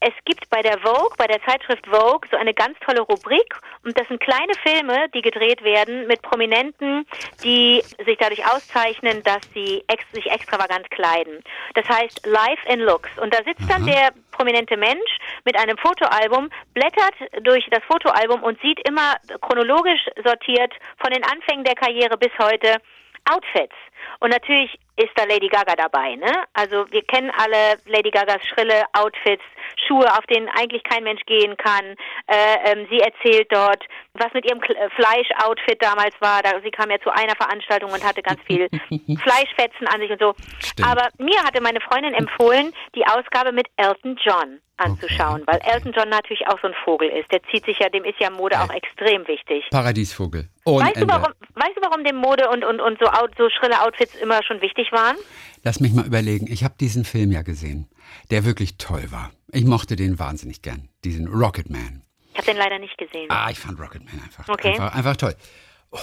Es 0.05 0.13
gibt 0.25 0.51
bei 0.51 0.63
der 0.63 0.81
Vogue, 0.81 1.15
bei 1.17 1.29
der 1.29 1.41
Zeitschrift 1.45 1.87
Vogue, 1.87 2.29
so 2.29 2.37
eine 2.37 2.53
ganz 2.53 2.77
tolle 2.81 3.03
Rubrik 3.03 3.55
und 3.85 3.97
das 3.97 4.09
sind 4.09 4.19
kleine 4.19 4.53
Filme, 4.61 5.09
die 5.15 5.23
gedreht 5.23 5.63
werden 5.63 6.09
mit 6.09 6.21
Prominenten, 6.23 7.07
die 7.45 7.81
sich 8.05 8.19
dadurch 8.19 8.45
auszeichnen, 8.45 9.23
dass 9.23 9.43
sie 9.55 9.85
ex 9.87 10.05
sich 10.11 10.29
extravagant 10.29 10.91
kleiden. 10.91 11.45
Das 11.75 11.89
heißt 11.89 12.27
Life 12.27 12.69
in 12.69 12.81
Looks. 12.81 13.11
Und 13.21 13.33
da 13.33 13.45
sitzt 13.45 13.71
dann 13.71 13.87
der 13.87 14.11
prominente 14.33 14.77
Mensch 14.77 15.19
mit 15.45 15.57
einem 15.57 15.79
Fotoalbum, 15.79 16.51
blättert 16.75 17.15
durch 17.43 17.65
das 17.71 17.85
Fotoalbum 17.85 18.43
und 18.43 18.61
sieht 18.61 18.81
immer 18.89 19.15
chronologisch 19.41 20.03
sortiert 20.25 20.73
von 20.99 21.13
den 21.13 21.23
Anfängen 21.23 21.63
der 21.63 21.77
Karriere 21.77 22.19
bis 22.19 22.33
heute 22.41 22.83
Outfits. 23.31 23.75
Und 24.21 24.31
natürlich 24.31 24.79
ist 24.97 25.11
da 25.17 25.25
Lady 25.25 25.49
Gaga 25.49 25.75
dabei, 25.75 26.17
ne? 26.17 26.45
Also 26.53 26.91
wir 26.91 27.03
kennen 27.03 27.31
alle 27.37 27.79
Lady 27.87 28.11
Gagas 28.11 28.45
schrille 28.47 28.85
Outfits, 28.93 29.43
Schuhe, 29.87 30.07
auf 30.07 30.25
denen 30.27 30.49
eigentlich 30.49 30.83
kein 30.85 31.05
Mensch 31.05 31.23
gehen 31.27 31.57
kann. 31.57 31.97
Äh, 32.27 32.73
ähm, 32.73 32.87
sie 32.91 33.01
erzählt 33.01 33.49
dort, 33.51 33.83
was 34.15 34.33
mit 34.35 34.45
ihrem 34.45 34.63
äh, 34.63 34.91
Fleisch-Outfit 34.91 35.83
damals 35.83 36.15
war. 36.21 36.43
Da, 36.43 36.61
sie 36.63 36.71
kam 36.71 36.91
ja 36.91 37.01
zu 37.01 37.11
einer 37.11 37.35
Veranstaltung 37.37 37.91
und 37.91 38.05
hatte 38.05 38.23
ganz 38.23 38.41
viel 38.43 38.69
Fleischfetzen 39.23 39.87
an 39.87 40.01
sich 40.01 40.11
und 40.11 40.21
so. 40.21 40.35
Stimmt. 40.61 40.89
Aber 40.89 41.09
mir 41.19 41.43
hatte 41.43 41.63
meine 41.63 41.81
Freundin 41.81 42.15
empfohlen, 42.15 42.73
die 42.95 43.07
Ausgabe 43.07 43.53
mit 43.53 43.69
Elton 43.77 44.19
John 44.23 44.61
anzuschauen, 44.85 45.43
weil 45.47 45.61
Elton 45.65 45.93
John 45.97 46.09
natürlich 46.09 46.47
auch 46.49 46.61
so 46.61 46.69
ein 46.69 46.75
Vogel 46.85 47.09
ist. 47.09 47.31
Der 47.33 47.43
zieht 47.45 47.65
sich 47.65 47.79
ja, 47.79 47.89
dem 47.89 48.05
ist 48.05 48.19
ja 48.19 48.31
Mode 48.31 48.61
auch 48.61 48.71
extrem 48.71 49.27
wichtig. 49.29 49.65
Paradiesvogel. 49.71 50.49
Ohne 50.65 50.85
Weißt 50.87 50.97
du, 50.97 51.01
Ende. 51.03 51.15
warum, 51.15 51.33
weißt 51.55 51.77
du, 51.77 51.81
warum 51.83 52.05
dem 52.05 52.17
Mode 52.17 52.49
und, 52.51 52.65
und, 52.65 52.81
und 52.81 52.99
so, 52.99 53.07
so 53.39 53.49
schrille 53.51 53.81
Outfits 53.83 54.15
immer 54.17 54.43
schon 54.43 54.61
wichtig 54.61 54.93
waren? 54.93 55.17
Lass 55.65 55.81
mich 55.81 55.93
mal 55.93 56.07
überlegen. 56.07 56.47
Ich 56.51 56.65
habe 56.65 56.75
diesen 56.81 57.05
Film 57.05 57.33
ja 57.33 57.43
gesehen, 57.43 57.89
der 58.31 58.45
wirklich 58.45 58.77
toll 58.79 59.07
war. 59.11 59.31
Ich 59.53 59.65
mochte 59.65 59.97
den 59.97 60.19
wahnsinnig 60.19 60.63
gern. 60.63 60.89
Diesen 61.05 61.29
Rocketman. 61.29 62.03
Ich 62.33 62.39
habe 62.39 62.47
den 62.47 62.57
leider 62.57 62.79
nicht 62.79 62.97
gesehen. 62.99 63.27
Ah, 63.31 63.49
ich 63.51 63.59
fand 63.59 63.79
Rocketman 63.79 64.21
einfach, 64.25 64.49
Okay. 64.49 64.71
einfach, 64.73 64.95
einfach 64.95 65.17
toll. 65.17 65.35
Oh, 65.91 65.99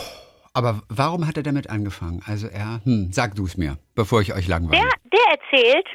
aber 0.53 0.81
warum 0.89 1.25
hat 1.27 1.37
er 1.37 1.43
damit 1.43 1.69
angefangen? 1.69 2.21
Also 2.25 2.47
er, 2.47 2.81
hm, 2.83 3.11
sag 3.11 3.35
du 3.35 3.45
es 3.45 3.57
mir, 3.57 3.77
bevor 3.95 4.21
ich 4.21 4.33
euch 4.33 4.47
langweile. 4.47 4.81
Der, 4.81 4.89
der 5.11 5.39
erzählt, 5.39 5.87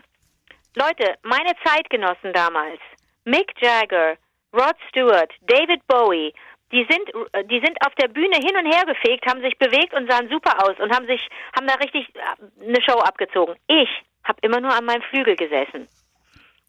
Leute, 0.77 1.15
meine 1.23 1.53
Zeitgenossen 1.65 2.33
damals, 2.33 2.81
Mick 3.25 3.53
Jagger, 3.61 4.17
Rod 4.53 4.77
Stewart, 4.89 5.31
David 5.43 5.87
Bowie, 5.87 6.35
die 6.73 6.85
sind, 6.91 7.09
die 7.49 7.61
sind 7.61 7.77
auf 7.87 7.95
der 7.95 8.09
Bühne 8.09 8.37
hin 8.37 8.57
und 8.57 8.67
her 8.67 8.85
gefegt, 8.85 9.25
haben 9.27 9.41
sich 9.41 9.57
bewegt 9.59 9.95
und 9.95 10.11
sahen 10.11 10.29
super 10.29 10.65
aus 10.65 10.77
und 10.81 10.93
haben 10.93 11.07
sich, 11.07 11.21
haben 11.57 11.69
da 11.69 11.75
richtig 11.75 12.09
äh, 12.17 12.67
eine 12.67 12.83
Show 12.83 12.99
abgezogen. 12.99 13.55
Ich 13.69 13.89
habe 14.25 14.39
immer 14.43 14.61
nur 14.61 14.73
an 14.73 14.85
meinem 14.85 15.03
Flügel 15.03 15.37
gesessen 15.37 15.87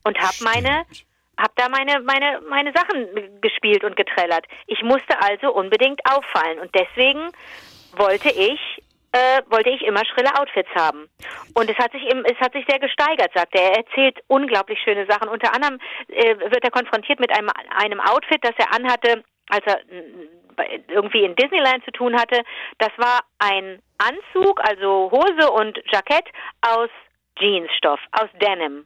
und 0.03 0.19
habe 0.19 0.35
meine, 0.43 0.85
hab 1.37 1.55
da 1.55 1.67
meine, 1.69 2.01
meine, 2.01 2.41
meine 2.47 2.73
Sachen 2.73 3.41
gespielt 3.41 3.83
und 3.83 3.95
getrellert. 3.95 4.45
Ich 4.67 4.83
musste 4.83 5.19
also 5.19 5.51
unbedingt 5.51 5.99
auffallen 6.05 6.59
und 6.59 6.69
deswegen 6.75 7.31
wollte 7.93 8.29
ich 8.29 8.59
äh, 9.15 9.41
wollte 9.49 9.69
ich 9.69 9.81
immer 9.81 10.03
schrille 10.05 10.35
Outfits 10.37 10.69
haben. 10.75 11.07
Und 11.53 11.69
es 11.69 11.77
hat 11.77 11.91
sich 11.93 12.03
im, 12.11 12.25
es 12.25 12.37
hat 12.39 12.51
sich 12.51 12.65
sehr 12.67 12.79
gesteigert, 12.79 13.31
sagt 13.33 13.55
er. 13.55 13.71
Er 13.71 13.77
erzählt 13.77 14.19
unglaublich 14.27 14.79
schöne 14.83 15.05
Sachen. 15.05 15.29
Unter 15.29 15.53
anderem 15.55 15.79
äh, 16.09 16.37
wird 16.37 16.63
er 16.63 16.71
konfrontiert 16.71 17.19
mit 17.19 17.31
einem, 17.31 17.49
einem 17.77 18.01
Outfit, 18.01 18.43
das 18.43 18.55
er 18.57 18.75
anhatte, 18.75 19.23
als 19.49 19.63
er 19.65 19.79
irgendwie 20.89 21.23
in 21.23 21.35
Disneyland 21.35 21.83
zu 21.85 21.91
tun 21.91 22.15
hatte. 22.15 22.41
Das 22.79 22.91
war 22.97 23.21
ein 23.39 23.81
Anzug, 23.97 24.59
also 24.67 25.09
Hose 25.11 25.49
und 25.51 25.79
Jackett 25.91 26.25
aus 26.61 26.89
Jeansstoff, 27.39 27.99
aus 28.11 28.29
Denim. 28.41 28.85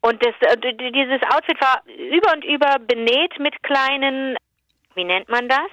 Und 0.00 0.24
das, 0.24 0.34
äh, 0.40 0.56
dieses 0.58 1.22
Outfit 1.34 1.60
war 1.60 1.82
über 1.86 2.32
und 2.32 2.44
über 2.44 2.78
benäht 2.78 3.38
mit 3.38 3.60
kleinen, 3.64 4.36
wie 4.94 5.04
nennt 5.04 5.28
man 5.28 5.48
das? 5.48 5.70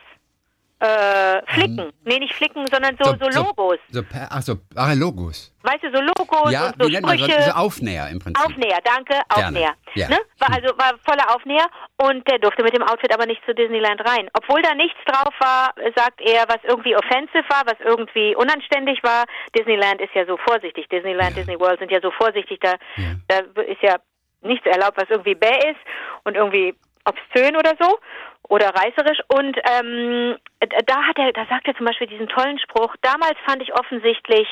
Äh, 0.79 1.41
Flicken. 1.47 1.93
nee, 2.03 2.19
nicht 2.19 2.35
Flicken, 2.35 2.65
sondern 2.67 2.97
so, 2.99 3.15
so, 3.17 3.29
Logos. 3.29 3.77
So, 3.91 4.01
ach 4.29 4.41
so, 4.41 4.55
ach, 4.75 4.93
Logos. 4.93 5.53
Weißt 5.63 5.83
du, 5.83 5.91
so 5.95 6.01
Logos 6.01 6.51
Ja, 6.51 6.67
und 6.67 6.83
so 6.83 6.89
nennt 6.89 7.05
man 7.05 7.17
so, 7.17 7.23
Sprüche. 7.25 7.41
so 7.43 7.51
Aufnäher 7.51 8.09
im 8.09 8.19
Prinzip. 8.19 8.45
Aufnäher, 8.45 8.79
danke. 8.83 9.19
Aufnäher. 9.29 9.73
Ja. 9.93 10.09
Ne? 10.09 10.17
War 10.39 10.53
also 10.53 10.77
war 10.77 10.91
voller 11.05 11.33
Aufnäher 11.33 11.65
und 11.97 12.27
der 12.29 12.39
durfte 12.39 12.61
mit 12.61 12.75
dem 12.75 12.83
Outfit 12.83 13.13
aber 13.13 13.25
nicht 13.25 13.41
zu 13.45 13.55
Disneyland 13.55 14.01
rein. 14.01 14.29
Obwohl 14.33 14.61
da 14.61 14.75
nichts 14.75 14.99
drauf 15.05 15.33
war, 15.39 15.73
sagt 15.95 16.19
er, 16.19 16.43
was 16.49 16.59
irgendwie 16.63 16.95
offensive 16.97 17.45
war, 17.47 17.63
was 17.65 17.79
irgendwie 17.79 18.35
unanständig 18.35 19.01
war. 19.01 19.23
Disneyland 19.57 20.01
ist 20.01 20.13
ja 20.13 20.25
so 20.25 20.35
vorsichtig. 20.37 20.89
Disneyland, 20.89 21.37
Disney 21.37 21.57
World 21.57 21.79
sind 21.79 21.91
ja 21.91 22.01
so 22.01 22.11
vorsichtig. 22.11 22.59
Da, 22.59 22.75
da 23.29 23.39
ist 23.61 23.81
ja 23.81 23.95
nichts 24.41 24.65
erlaubt, 24.65 24.97
was 24.97 25.09
irgendwie 25.09 25.35
bäh 25.35 25.71
ist 25.71 25.79
und 26.25 26.35
irgendwie 26.35 26.75
obszön 27.05 27.55
oder 27.55 27.73
so 27.79 27.97
oder 28.49 28.69
reißerisch. 28.69 29.19
Und 29.27 29.57
ähm, 29.69 30.37
da 30.85 31.03
hat 31.03 31.17
er, 31.17 31.33
da 31.33 31.45
sagt 31.49 31.67
er 31.67 31.75
zum 31.75 31.85
Beispiel 31.85 32.07
diesen 32.07 32.27
tollen 32.27 32.59
Spruch. 32.59 32.95
Damals 33.01 33.37
fand 33.45 33.61
ich 33.61 33.73
offensichtlich 33.73 34.47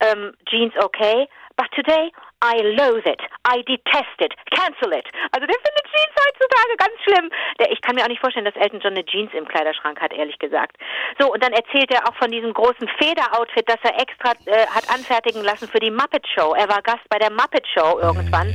ähm, 0.00 0.34
Jeans 0.48 0.74
okay, 0.82 1.28
but 1.58 1.68
today 1.74 2.10
I 2.40 2.62
loathe 2.78 3.04
it, 3.04 3.20
I 3.44 3.62
detest 3.66 4.18
it, 4.20 4.32
cancel 4.54 4.92
it. 4.94 5.06
Also 5.32 5.44
der 5.44 5.58
findet 5.58 5.84
Jeans 5.90 6.14
heutzutage 6.14 6.76
ganz 6.78 6.94
schlimm. 7.02 7.30
Der, 7.58 7.72
ich 7.72 7.80
kann 7.82 7.96
mir 7.96 8.04
auch 8.04 8.08
nicht 8.08 8.20
vorstellen, 8.20 8.44
dass 8.44 8.54
Elton 8.54 8.80
John 8.80 8.92
eine 8.92 9.04
Jeans 9.04 9.32
im 9.34 9.46
Kleiderschrank 9.46 10.00
hat, 10.00 10.12
ehrlich 10.12 10.38
gesagt. 10.38 10.76
So, 11.18 11.32
und 11.32 11.42
dann 11.42 11.52
erzählt 11.52 11.90
er 11.90 12.08
auch 12.08 12.14
von 12.14 12.30
diesem 12.30 12.54
großen 12.54 12.88
Federoutfit, 13.00 13.68
das 13.68 13.78
er 13.82 14.00
extra 14.00 14.32
äh, 14.46 14.66
hat 14.68 14.88
anfertigen 14.88 15.42
lassen 15.42 15.68
für 15.68 15.80
die 15.80 15.90
Muppet 15.90 16.26
Show. 16.28 16.54
Er 16.54 16.68
war 16.68 16.80
Gast 16.82 17.08
bei 17.08 17.18
der 17.18 17.32
Muppet 17.32 17.66
Show 17.74 17.98
irgendwann 17.98 18.54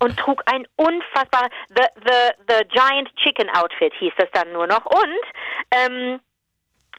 und 0.00 0.16
trug 0.16 0.42
ein 0.46 0.66
unfassbar 0.76 1.48
the, 1.74 1.84
the, 2.06 2.30
the 2.48 2.64
Giant 2.68 3.10
Chicken 3.16 3.50
Outfit 3.50 3.92
hieß 3.98 4.12
das 4.18 4.30
dann 4.32 4.52
nur 4.52 4.68
noch. 4.68 4.86
Und 4.86 5.20
ähm, 5.72 6.20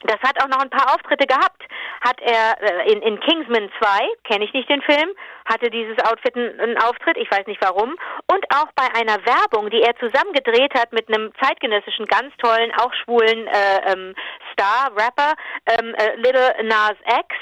das 0.04 0.18
hat 0.22 0.42
auch 0.42 0.48
noch 0.48 0.60
ein 0.60 0.70
paar 0.70 0.94
Auftritte 0.94 1.25
gehabt. 1.25 1.63
Hat 2.01 2.22
er 2.22 2.62
äh, 2.62 2.92
in, 2.92 3.01
in 3.01 3.20
Kingsman 3.20 3.70
2, 3.80 4.08
kenne 4.24 4.46
ich 4.46 4.54
nicht 4.54 4.70
den 4.70 4.82
Film, 4.84 5.10
hatte 5.46 5.70
dieses 5.70 5.98
Outfit 6.06 6.36
einen, 6.36 6.60
einen 6.60 6.77
Auftritt, 6.77 7.18
ich 7.18 7.30
weiß 7.32 7.48
nicht 7.48 7.62
warum. 7.62 7.96
Und 8.32 8.46
auch 8.54 8.72
bei 8.75 8.88
einer 8.94 9.18
Werbung, 9.25 9.70
die 9.72 9.82
er 9.82 9.96
zusammen 9.98 10.34
gedreht 10.34 10.74
hat 10.75 10.94
mit 10.94 11.08
einem 11.08 11.32
zeitgenössischen, 11.42 12.06
ganz 12.06 12.36
tollen, 12.38 12.72
auch 12.80 12.94
schwulen 12.94 13.48
äh, 13.48 13.92
ähm, 13.92 14.16
Star, 14.58 14.92
Rapper, 14.96 15.34
ähm, 15.68 15.94
äh, 15.96 16.16
Little 16.16 16.64
Nas 16.64 16.96
X. 17.06 17.36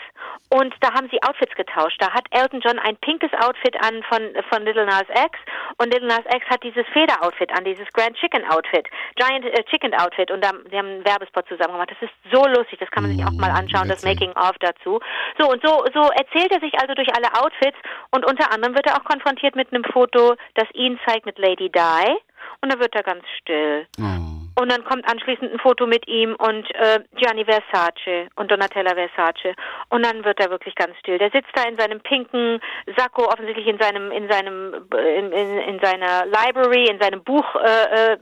Und 0.50 0.74
da 0.82 0.94
haben 0.94 1.10
sie 1.12 1.22
Outfits 1.24 1.56
getauscht. 1.56 1.98
Da 2.00 2.12
hat 2.12 2.26
Elton 2.32 2.62
John 2.62 2.78
ein 2.80 2.98
pinkes 2.98 3.32
Outfit 3.40 3.76
an 3.82 4.04
von, 4.04 4.22
von 4.50 4.64
Little 4.64 4.86
Nas 4.86 5.06
X 5.10 5.40
und 5.78 5.94
Little 5.94 6.08
Nas 6.08 6.24
X 6.34 6.46
hat 6.50 6.64
dieses 6.64 6.86
Feder-Outfit 6.94 7.52
an, 7.58 7.64
dieses 7.64 7.88
Grand 7.94 8.16
Chicken 8.18 8.46
Outfit, 8.50 8.88
Giant 9.16 9.46
äh, 9.46 9.64
Chicken 9.66 9.94
Outfit 9.96 10.30
und 10.32 10.44
da, 10.44 10.52
sie 10.70 10.78
haben 10.78 10.88
einen 10.88 11.06
Werbespot 11.06 11.48
zusammen 11.48 11.74
gemacht. 11.74 11.92
Das 11.92 12.10
ist 12.10 12.14
so 12.32 12.46
lustig, 12.48 12.80
das 12.80 12.92
kann 12.92 13.04
man 13.04 13.16
sich 13.16 13.26
auch 13.26 13.32
mal 13.32 13.52
anschauen, 13.52 13.88
das 13.88 14.04
Making-of 14.04 14.56
dazu. 14.60 15.00
So, 15.40 15.50
und 15.50 15.66
so, 15.66 15.84
so 15.94 16.10
erzählt 16.12 16.52
er 16.52 16.60
sich 16.60 16.74
also 16.80 16.94
durch 16.94 17.10
alle 17.16 17.34
Outfits 17.42 17.78
und 18.12 18.26
unter 18.26 18.52
anderem 18.52 18.76
wird 18.76 18.88
er 18.88 18.96
auch 18.96 19.04
konfrontiert 19.04 19.56
mit 19.56 19.74
einem 19.74 19.84
Foto, 19.84 20.36
das 20.54 20.66
ihn 20.74 21.00
zeigt 21.08 21.26
mit 21.26 21.40
Lady 21.40 21.70
Di 21.70 22.16
und 22.62 22.74
da 22.74 22.80
wird 22.80 22.96
er 22.96 23.04
ganz 23.04 23.24
still. 23.40 23.88
Oh. 24.00 24.35
Und 24.58 24.72
dann 24.72 24.86
kommt 24.86 25.06
anschließend 25.10 25.52
ein 25.52 25.60
Foto 25.60 25.86
mit 25.86 26.08
ihm 26.08 26.36
und 26.36 26.66
äh, 26.76 27.02
Gianni 27.16 27.44
Versace 27.44 28.30
und 28.36 28.50
Donatella 28.50 28.96
Versace. 28.96 29.54
Und 29.90 30.06
dann 30.06 30.24
wird 30.24 30.40
er 30.40 30.50
wirklich 30.50 30.76
ganz 30.76 30.98
still. 31.00 31.18
Der 31.18 31.30
sitzt 31.30 31.52
da 31.56 31.64
in 31.64 31.76
seinem 31.76 32.00
pinken 32.00 32.62
Sakko, 32.96 33.26
offensichtlich 33.26 33.68
in 33.68 33.78
seinem, 33.80 34.12
in 34.12 34.30
seinem, 34.30 34.88
in, 34.94 35.32
in, 35.34 35.58
in 35.58 35.80
seiner 35.80 36.26
Library, 36.26 36.88
in 36.88 37.02
seinem 37.02 37.22
Buchzimmer 37.24 38.16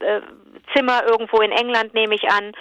äh, 0.75 1.06
äh, 1.06 1.10
irgendwo 1.12 1.40
in 1.42 1.52
England, 1.52 1.94
nehme 1.94 2.16
ich 2.16 2.28
an. 2.32 2.54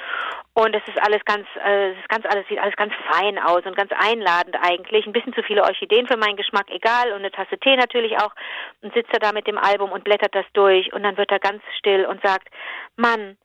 Und 0.54 0.76
es 0.76 0.86
ist 0.86 1.02
alles 1.02 1.24
ganz, 1.24 1.46
äh, 1.64 1.92
es 1.92 1.98
ist 1.98 2.08
ganz 2.10 2.26
alles 2.26 2.46
sieht 2.48 2.58
alles 2.58 2.76
ganz 2.76 2.92
fein 3.10 3.38
aus 3.38 3.64
und 3.64 3.74
ganz 3.74 3.90
einladend 3.96 4.54
eigentlich. 4.60 5.06
Ein 5.06 5.14
bisschen 5.14 5.32
zu 5.32 5.42
viele 5.42 5.62
Orchideen 5.62 6.06
für 6.06 6.18
meinen 6.18 6.36
Geschmack, 6.36 6.66
egal. 6.68 7.12
Und 7.12 7.20
eine 7.20 7.30
Tasse 7.30 7.56
Tee 7.58 7.76
natürlich 7.76 8.18
auch. 8.18 8.34
Und 8.82 8.92
sitzt 8.92 9.14
er 9.14 9.20
da 9.20 9.32
mit 9.32 9.46
dem 9.46 9.56
Album 9.56 9.92
und 9.92 10.04
blättert 10.04 10.34
das 10.34 10.44
durch. 10.52 10.92
Und 10.92 11.04
dann 11.04 11.16
wird 11.16 11.30
er 11.30 11.38
ganz 11.38 11.62
still 11.78 12.04
und 12.04 12.20
sagt, 12.22 12.48
Mann, 12.96 13.38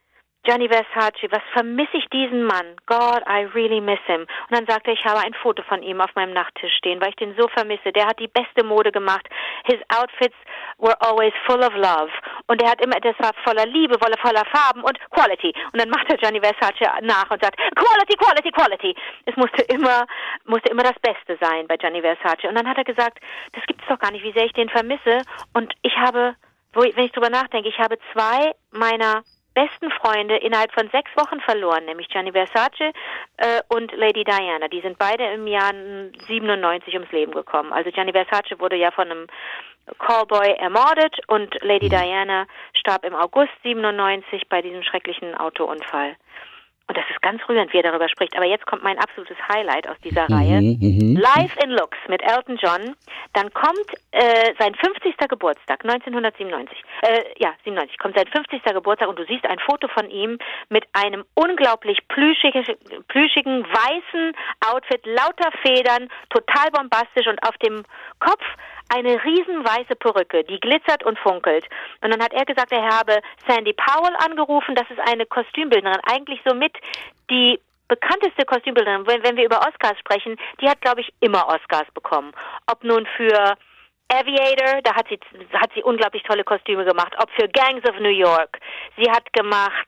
Gianni 0.48 0.70
Versace, 0.70 1.28
was 1.30 1.44
vermisse 1.52 1.98
ich 1.98 2.08
diesen 2.08 2.44
Mann? 2.44 2.78
God, 2.86 3.22
I 3.28 3.44
really 3.54 3.82
miss 3.82 4.00
him. 4.06 4.22
Und 4.22 4.52
dann 4.52 4.66
sagte 4.66 4.92
er, 4.92 4.94
ich 4.94 5.04
habe 5.04 5.20
ein 5.20 5.34
Foto 5.34 5.62
von 5.64 5.84
ihm 5.84 6.00
auf 6.00 6.16
meinem 6.16 6.32
Nachttisch 6.32 6.74
stehen, 6.78 7.02
weil 7.02 7.10
ich 7.10 7.18
den 7.18 7.36
so 7.38 7.50
vermisse. 7.50 7.92
Der 7.92 8.08
hat 8.08 8.18
die 8.18 8.30
beste 8.30 8.64
Mode 8.64 8.94
gemacht. 8.94 9.28
His 9.66 9.82
outfits 9.90 10.38
were 10.78 10.96
always 11.02 11.34
full 11.46 11.60
of 11.60 11.74
love. 11.76 12.10
Und 12.48 12.62
er 12.62 12.72
hat 12.72 12.82
immer, 12.82 12.96
das 13.02 13.16
war 13.20 13.32
voller 13.44 13.66
Liebe, 13.66 14.00
voller 14.00 14.46
Farben 14.46 14.84
und 14.84 14.98
Quality. 15.12 15.54
Und 15.74 15.82
dann 15.82 15.90
macht 15.90 16.10
er 16.10 16.18
Gianni 16.18 16.40
Versace 16.40 16.88
nach 17.02 17.30
und 17.30 17.44
sagt, 17.44 17.58
Quality, 17.76 18.16
Quality, 18.16 18.52
Quality. 18.52 18.96
Es 19.26 19.36
musste 19.36 19.64
immer, 19.64 20.06
musste 20.46 20.72
immer 20.72 20.84
das 20.84 20.98
Beste 21.02 21.38
sein 21.42 21.68
bei 21.68 21.76
Gianni 21.76 22.00
Versace. 22.00 22.48
Und 22.48 22.56
dann 22.56 22.70
hat 22.70 22.78
er 22.78 22.86
gesagt, 22.86 23.20
das 23.52 23.66
gibt 23.66 23.82
es 23.82 23.88
doch 23.90 24.00
gar 24.00 24.12
nicht, 24.12 24.24
wie 24.24 24.32
sehr 24.32 24.46
ich 24.46 24.54
den 24.54 24.70
vermisse. 24.70 25.24
Und 25.54 25.74
ich 25.82 25.98
habe, 25.98 26.36
wenn 26.72 27.06
ich 27.06 27.12
drüber 27.12 27.30
nachdenke, 27.30 27.68
ich 27.68 27.80
habe 27.80 27.98
zwei 28.14 28.54
meiner 28.72 29.24
besten 29.58 29.90
Freunde 29.90 30.38
innerhalb 30.38 30.72
von 30.72 30.88
sechs 30.90 31.10
Wochen 31.16 31.42
verloren, 31.42 31.86
nämlich 31.86 32.08
Gianni 32.10 32.32
Versace 32.32 32.94
äh, 33.38 33.62
und 33.70 33.92
Lady 33.94 34.24
Diana. 34.24 34.68
Die 34.68 34.82
sind 34.82 35.00
beide 35.00 35.24
im 35.34 35.48
Jahr 35.48 35.74
97 36.28 36.94
ums 36.94 37.12
Leben 37.12 37.32
gekommen. 37.32 37.74
Also 37.74 37.90
Gianni 37.90 38.12
Versace 38.12 38.60
wurde 38.60 38.76
ja 38.76 38.92
von 38.92 39.10
einem 39.10 39.28
Callboy 39.98 40.52
ermordet 40.60 41.18
und 41.28 41.58
Lady 41.64 41.88
mhm. 41.88 41.90
Diana 41.90 42.46
starb 42.74 43.04
im 43.04 43.16
August 43.16 43.54
97 43.64 44.48
bei 44.48 44.62
diesem 44.62 44.84
schrecklichen 44.84 45.34
Autounfall. 45.34 46.16
Und 46.88 46.96
das 46.98 47.04
ist 47.10 47.22
ganz 47.22 47.42
rührend, 47.50 47.74
wie 47.74 47.78
er 47.78 47.84
darüber 47.84 48.08
spricht. 48.08 48.36
Aber 48.38 48.46
jetzt 48.46 48.66
kommt 48.66 48.82
mein 48.82 48.98
absolutes 48.98 49.38
Highlight 49.50 49.90
aus 49.90 49.98
dieser 50.04 50.24
mhm, 50.30 50.36
Reihe. 50.36 50.62
Mhm. 50.62 51.18
Live 51.18 51.56
in 51.62 51.72
Looks 51.72 51.98
mit 52.08 52.22
Elton 52.22 52.58
John. 52.62 52.96
Dann 53.34 53.54
kommt 53.54 53.92
äh, 54.12 54.54
sein 54.58 54.74
50. 54.74 55.18
Geburtstag, 55.28 55.84
1997. 55.84 56.82
Äh, 57.02 57.24
ja, 57.40 57.54
97. 57.66 57.98
Kommt 58.00 58.16
sein 58.16 58.28
50. 58.28 58.64
Geburtstag 58.64 59.10
und 59.10 59.20
du 59.20 59.26
siehst 59.26 59.46
ein 59.46 59.60
Foto 59.60 59.90
von 59.90 60.10
ihm 60.10 60.38
mit 60.70 60.86
einem 60.94 61.26
unglaublich 61.36 62.00
plüschigen, 62.08 62.64
plüschigen 63.10 63.66
weißen 63.66 64.32
Outfit, 64.72 65.06
lauter 65.06 65.52
Federn, 65.62 66.08
total 66.30 66.72
bombastisch 66.72 67.28
und 67.28 67.44
auf 67.44 67.58
dem 67.58 67.84
Kopf 68.20 68.44
eine 68.90 69.24
riesenweiße 69.24 69.96
Perücke, 69.96 70.44
die 70.44 70.60
glitzert 70.60 71.04
und 71.04 71.20
funkelt. 71.20 71.66
Und 72.02 72.14
dann 72.14 72.24
hat 72.24 72.34
er 72.34 72.46
gesagt, 72.46 72.72
er 72.72 72.84
habe 72.84 73.22
Sandy 73.48 73.74
Powell 73.74 74.16
angerufen, 74.26 74.76
das 74.76 74.90
ist 74.90 75.00
eine 75.00 75.26
Kostümbildnerin, 75.26 76.02
eigentlich 76.10 76.40
somit 76.46 76.74
die 77.30 77.60
bekannteste 77.88 78.46
Kostümbildnerin, 78.46 79.08
wenn, 79.08 79.24
wenn 79.24 79.38
wir 79.38 79.46
über 79.46 79.60
Oscars 79.60 79.98
sprechen, 80.00 80.38
die 80.62 80.70
hat, 80.70 80.82
glaube 80.82 81.02
ich, 81.02 81.14
immer 81.20 81.48
Oscars 81.48 81.88
bekommen. 81.94 82.34
Ob 82.70 82.84
nun 82.84 83.06
für 83.16 83.56
Aviator, 84.10 84.82
da 84.84 84.96
hat 84.96 85.08
sie, 85.10 85.20
hat 85.54 85.72
sie 85.74 85.84
unglaublich 85.84 86.24
tolle 86.24 86.44
Kostüme 86.44 86.86
gemacht. 86.86 87.14
Ob 87.22 87.30
für 87.32 87.48
Gangs 87.48 87.88
of 87.88 88.00
New 88.00 88.10
York. 88.10 88.60
Sie 88.98 89.10
hat 89.10 89.32
gemacht 89.34 89.88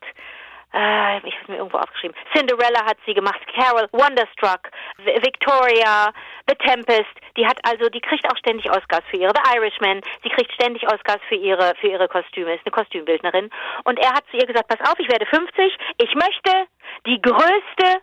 äh, 0.73 1.17
ich 1.27 1.35
habe 1.41 1.51
mir 1.51 1.57
irgendwo 1.57 1.77
aufgeschrieben. 1.77 2.15
Cinderella 2.33 2.85
hat 2.85 2.97
sie 3.05 3.13
gemacht, 3.13 3.39
Carol, 3.55 3.87
Wonderstruck, 3.91 4.69
Victoria, 4.97 6.13
The 6.47 6.55
Tempest. 6.55 7.09
Die 7.37 7.45
hat 7.45 7.57
also, 7.63 7.89
die 7.89 8.01
kriegt 8.01 8.25
auch 8.31 8.37
ständig 8.37 8.69
Oscars 8.69 9.03
für 9.09 9.17
ihre, 9.17 9.33
The 9.33 9.57
Irishman. 9.57 10.01
Sie 10.23 10.29
kriegt 10.29 10.51
ständig 10.53 10.83
Oscars 10.87 11.21
für 11.27 11.35
ihre, 11.35 11.73
für 11.79 11.87
ihre 11.87 12.07
Kostüme. 12.07 12.53
Ist 12.53 12.65
eine 12.65 12.71
Kostümbildnerin. 12.71 13.49
Und 13.85 13.99
er 13.99 14.13
hat 14.13 14.25
zu 14.29 14.37
ihr 14.37 14.45
gesagt: 14.45 14.67
Pass 14.67 14.81
auf, 14.89 14.99
ich 14.99 15.09
werde 15.09 15.25
50. 15.25 15.77
Ich 15.97 16.13
möchte 16.15 16.67
die 17.05 17.21
größte 17.21 18.01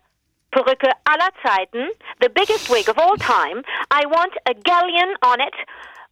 Perücke 0.50 0.90
aller 1.04 1.30
Zeiten, 1.44 1.90
the 2.20 2.28
biggest 2.28 2.70
wig 2.70 2.88
of 2.88 2.98
all 2.98 3.16
time. 3.16 3.62
I 3.92 4.06
want 4.06 4.34
a 4.48 4.54
galleon 4.54 5.14
on 5.22 5.40
it 5.40 5.54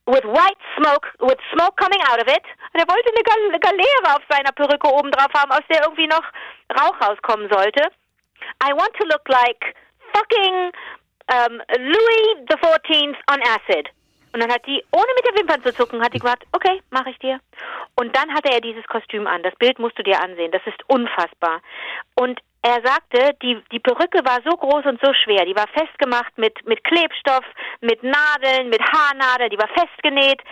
with 0.06 0.24
white 0.24 0.60
smoke, 0.76 1.08
with 1.20 1.38
smoke 1.56 1.76
coming 1.80 2.00
out 2.12 2.20
of 2.20 2.28
it. 2.28 2.44
Und 2.72 2.80
er 2.80 2.88
wollte 2.88 3.08
eine, 3.08 3.22
eine 3.48 3.60
Galeere 3.60 4.16
auf 4.16 4.22
seiner 4.28 4.52
Perücke 4.52 4.86
oben 4.92 5.10
drauf 5.10 5.32
haben, 5.34 5.50
aus 5.50 5.64
der 5.70 5.82
irgendwie 5.82 6.06
noch 6.06 6.24
Rauch 6.72 7.00
rauskommen 7.00 7.48
sollte. 7.50 7.82
I 8.62 8.72
want 8.72 8.92
to 9.00 9.06
look 9.06 9.28
like 9.28 9.74
fucking 10.12 10.70
um, 11.32 11.62
Louis 11.78 12.46
the 12.48 12.56
14th 12.56 13.16
on 13.30 13.40
acid. 13.42 13.88
Und 14.34 14.40
dann 14.42 14.50
hat 14.50 14.66
die, 14.66 14.82
ohne 14.90 15.06
mit 15.14 15.26
der 15.26 15.40
Wimpern 15.40 15.62
zu 15.62 15.72
zucken, 15.72 16.02
hat 16.02 16.12
die 16.12 16.18
gesagt, 16.18 16.44
okay, 16.50 16.82
mache 16.90 17.10
ich 17.10 17.18
dir. 17.20 17.38
Und 17.94 18.16
dann 18.16 18.34
hatte 18.34 18.50
er 18.50 18.60
dieses 18.60 18.84
Kostüm 18.88 19.28
an. 19.28 19.44
Das 19.44 19.54
Bild 19.56 19.78
musst 19.78 19.96
du 19.96 20.02
dir 20.02 20.20
ansehen. 20.20 20.50
Das 20.50 20.62
ist 20.66 20.82
unfassbar. 20.88 21.60
Und 22.16 22.40
er 22.62 22.80
sagte, 22.82 23.36
die, 23.42 23.62
die 23.70 23.78
Perücke 23.78 24.24
war 24.24 24.40
so 24.44 24.56
groß 24.56 24.86
und 24.86 25.00
so 25.00 25.12
schwer. 25.14 25.44
Die 25.44 25.54
war 25.54 25.68
festgemacht 25.68 26.36
mit, 26.36 26.66
mit 26.66 26.82
Klebstoff, 26.82 27.44
mit 27.80 28.02
Nadeln, 28.02 28.70
mit 28.70 28.80
Haarnadeln. 28.82 29.50
Die 29.50 29.58
war 29.58 29.68
festgenäht. 29.68 30.42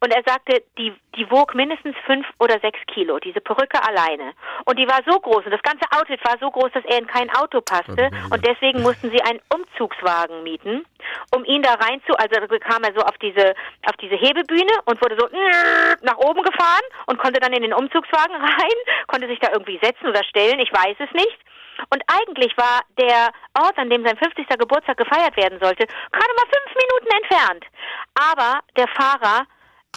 Und 0.00 0.14
er 0.14 0.22
sagte, 0.24 0.62
die, 0.78 0.94
die 1.16 1.30
wog 1.30 1.54
mindestens 1.54 1.94
fünf 2.06 2.26
oder 2.38 2.58
sechs 2.60 2.78
Kilo, 2.86 3.18
diese 3.18 3.40
Perücke 3.40 3.82
alleine. 3.86 4.32
Und 4.64 4.78
die 4.78 4.88
war 4.88 5.00
so 5.06 5.20
groß 5.20 5.44
und 5.44 5.50
das 5.50 5.62
ganze 5.62 5.84
Outfit 5.92 6.24
war 6.24 6.38
so 6.40 6.50
groß, 6.50 6.72
dass 6.72 6.84
er 6.86 6.98
in 6.98 7.06
kein 7.06 7.28
Auto 7.36 7.60
passte. 7.60 8.10
Und 8.30 8.46
deswegen 8.46 8.82
mussten 8.82 9.10
sie 9.10 9.20
einen 9.22 9.40
Umzugswagen 9.52 10.42
mieten, 10.42 10.86
um 11.34 11.44
ihn 11.44 11.62
da 11.62 11.74
rein 11.74 12.00
zu, 12.06 12.16
also 12.16 12.40
kam 12.60 12.82
er 12.82 12.94
so 12.94 13.04
auf 13.04 13.18
diese, 13.18 13.54
auf 13.86 13.96
diese 14.00 14.16
Hebebühne 14.16 14.72
und 14.86 15.00
wurde 15.02 15.16
so 15.18 15.28
nach 16.02 16.16
oben 16.16 16.42
gefahren 16.42 16.86
und 17.06 17.18
konnte 17.18 17.40
dann 17.40 17.52
in 17.52 17.62
den 17.62 17.74
Umzugswagen 17.74 18.36
rein, 18.40 18.78
konnte 19.06 19.28
sich 19.28 19.38
da 19.38 19.52
irgendwie 19.52 19.78
setzen 19.82 20.08
oder 20.08 20.24
stellen, 20.24 20.60
ich 20.60 20.72
weiß 20.72 20.96
es 20.98 21.12
nicht. 21.12 21.38
Und 21.88 22.02
eigentlich 22.06 22.56
war 22.56 22.80
der 22.98 23.32
Ort, 23.58 23.78
an 23.78 23.88
dem 23.88 24.04
sein 24.04 24.16
50. 24.16 24.46
Geburtstag 24.58 24.98
gefeiert 24.98 25.36
werden 25.36 25.58
sollte, 25.60 25.86
gerade 25.86 26.34
mal 26.36 26.48
fünf 26.52 26.74
Minuten 26.76 27.22
entfernt. 27.22 27.64
Aber 28.14 28.60
der 28.76 28.88
Fahrer 28.88 29.46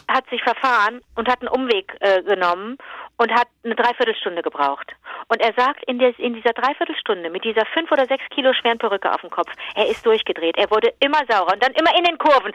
hat 0.08 0.30
sich 0.30 0.44
verfahren 0.44 1.02
und 1.16 1.28
hat 1.28 1.42
einen 1.42 1.50
Umweg 1.50 1.96
äh, 2.00 2.22
genommen 2.24 2.78
und 3.18 3.32
hat 3.32 3.48
eine 3.64 3.76
Dreiviertelstunde 3.76 4.42
gebraucht. 4.42 4.92
Und 5.30 5.42
er 5.42 5.54
sagt, 5.56 5.84
in, 5.86 6.00
des, 6.00 6.14
in 6.18 6.34
dieser 6.34 6.54
Dreiviertelstunde 6.54 7.30
mit 7.30 7.44
dieser 7.44 7.66
fünf 7.74 7.92
oder 7.92 8.06
sechs 8.06 8.24
Kilo 8.30 8.54
schweren 8.54 8.78
Perücke 8.78 9.12
auf 9.12 9.22
dem 9.22 9.30
Kopf, 9.30 9.50
er 9.76 9.88
ist 9.88 10.06
durchgedreht. 10.06 10.58
Er 10.58 10.70
wurde 10.70 10.94
immer 11.00 11.20
saurer 11.30 11.54
und 11.54 11.64
dann 11.64 11.74
immer 11.74 11.96
in 11.98 12.04
den 12.04 12.18
Kurven. 12.18 12.52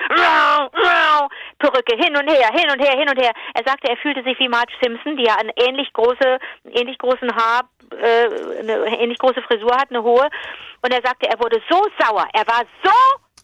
Perücke 1.59 1.97
hin 1.97 2.17
und 2.17 2.29
her, 2.31 2.51
hin 2.53 2.71
und 2.71 2.81
her, 2.81 2.99
hin 2.99 3.09
und 3.09 3.21
her. 3.21 3.33
Er 3.55 3.65
sagte, 3.65 3.89
er 3.91 3.97
fühlte 3.97 4.23
sich 4.23 4.39
wie 4.39 4.49
Marge 4.49 4.73
Simpson, 4.83 5.17
die 5.17 5.25
ja 5.25 5.37
eine 5.37 5.53
ähnlich 5.57 5.93
große, 5.93 6.39
ähnlich 6.71 6.99
großen 6.99 7.35
Haar, 7.35 7.69
äh, 7.91 8.61
eine 8.61 9.01
ähnlich 9.01 9.19
große 9.19 9.43
Frisur 9.43 9.75
hat, 9.77 9.91
eine 9.91 10.03
hohe. 10.03 10.29
Und 10.83 10.93
er 10.93 11.03
sagte, 11.03 11.29
er 11.29 11.39
wurde 11.41 11.61
so 11.71 11.83
sauer. 11.99 12.27
Er 12.33 12.47
war 12.47 12.63
so 12.85 12.91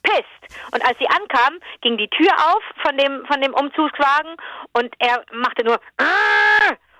pisst. 0.04 0.60
Und 0.72 0.86
als 0.86 0.96
sie 0.98 1.08
ankam, 1.08 1.58
ging 1.80 1.96
die 1.96 2.08
Tür 2.08 2.30
auf 2.52 2.62
von 2.86 2.96
dem, 2.96 3.26
von 3.26 3.40
dem 3.40 3.54
Umzugswagen 3.54 4.36
und 4.72 4.94
er 5.00 5.24
machte 5.32 5.64
nur 5.64 5.80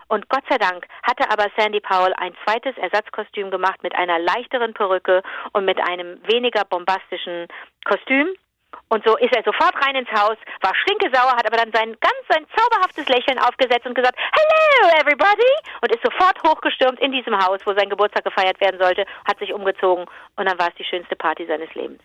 und 0.09 0.29
Gott 0.29 0.45
sei 0.49 0.59
Dank 0.59 0.87
hatte 1.03 1.29
aber 1.31 1.51
Sandy 1.57 1.81
Powell 1.81 2.15
ein 2.19 2.37
zweites 2.45 2.77
Ersatzkostüm 2.77 3.51
gemacht 3.51 3.83
mit 3.83 3.95
einer 3.95 4.19
leichteren 4.19 4.75
Perücke 4.75 5.23
und 5.53 5.65
mit 5.65 5.81
einem 5.81 6.21
weniger 6.29 6.65
bombastischen 6.65 7.49
Kostüm. 7.85 8.29
Und 8.89 9.05
so 9.07 9.17
ist 9.17 9.35
er 9.35 9.43
sofort 9.45 9.75
rein 9.85 9.95
ins 9.95 10.11
Haus, 10.11 10.37
war 10.61 10.75
stinkesauer, 10.75 11.37
hat 11.37 11.47
aber 11.47 11.57
dann 11.57 11.73
sein 11.73 11.97
ganz 12.01 12.21
sein 12.29 12.47
zauberhaftes 12.57 13.09
Lächeln 13.09 13.39
aufgesetzt 13.39 13.87
und 13.87 13.95
gesagt, 13.95 14.19
Hello 14.19 15.01
everybody! 15.01 15.53
Und 15.81 15.95
ist 15.95 16.05
sofort 16.05 16.43
hochgestürmt 16.43 17.01
in 17.01 17.13
diesem 17.13 17.39
Haus, 17.39 17.61
wo 17.65 17.73
sein 17.73 17.89
Geburtstag 17.89 18.25
gefeiert 18.25 18.61
werden 18.61 18.81
sollte, 18.81 19.07
hat 19.27 19.39
sich 19.39 19.53
umgezogen 19.53 20.07
und 20.37 20.49
dann 20.49 20.59
war 20.59 20.69
es 20.69 20.75
die 20.75 20.85
schönste 20.85 21.17
Party 21.17 21.47
seines 21.47 21.73
Lebens. 21.75 22.01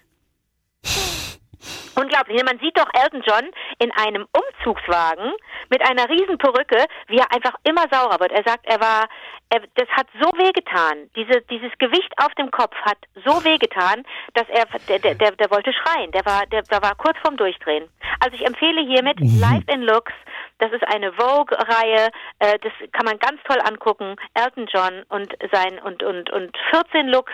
Unglaublich. 2.00 2.42
Man 2.46 2.60
sieht 2.60 2.78
doch 2.78 2.90
Elton 2.94 3.22
John 3.28 3.52
in 3.80 3.92
einem 3.92 4.26
Umzugswagen 4.32 5.34
mit 5.70 5.82
einer 5.82 6.10
riesen 6.10 6.38
Perücke, 6.38 6.86
wie 7.08 7.18
er 7.18 7.32
einfach 7.34 7.56
immer 7.64 7.86
saurer 7.92 8.20
wird. 8.22 8.32
Er 8.32 8.44
sagt, 8.44 8.66
er 8.66 8.80
war, 8.80 9.10
er, 9.50 9.62
das 9.76 9.90
hat 9.90 10.08
so 10.22 10.30
wehgetan. 10.38 11.10
Diese, 11.16 11.42
dieses 11.50 11.72
Gewicht 11.78 12.14
auf 12.24 12.34
dem 12.36 12.52
Kopf 12.52 12.76
hat 12.84 12.98
so 13.26 13.44
wehgetan, 13.44 14.06
dass 14.34 14.48
er, 14.48 14.66
der, 14.88 15.16
der, 15.16 15.32
der 15.32 15.52
wollte 15.52 15.74
schreien. 15.74 16.12
Der 16.12 16.26
war, 16.26 16.46
der, 16.46 16.62
der 16.64 16.82
war 16.82 16.96
kurz 16.96 17.18
vorm 17.22 17.36
Durchdrehen. 17.36 17.90
Also 18.22 18.36
ich 18.36 18.46
empfehle 18.46 18.82
hiermit 18.82 19.20
mhm. 19.20 19.40
Live 19.42 19.68
in 19.68 19.82
Looks. 19.82 20.14
Das 20.60 20.72
ist 20.72 20.84
eine 20.94 21.12
Vogue-Reihe. 21.14 22.10
Äh, 22.40 22.60
das 22.60 22.72
kann 22.94 23.06
man 23.06 23.20
ganz 23.20 23.42
toll 23.44 23.60
angucken. 23.62 24.16
Elton 24.36 24.68
John 24.72 25.04
und 25.10 25.36
sein 25.52 25.80
und 25.80 26.04
und 26.04 26.30
und 26.30 26.58
14 26.72 27.08
Looks 27.08 27.34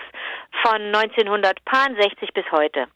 von 0.62 0.80
1960 0.94 2.32
bis 2.34 2.44
heute. 2.50 2.86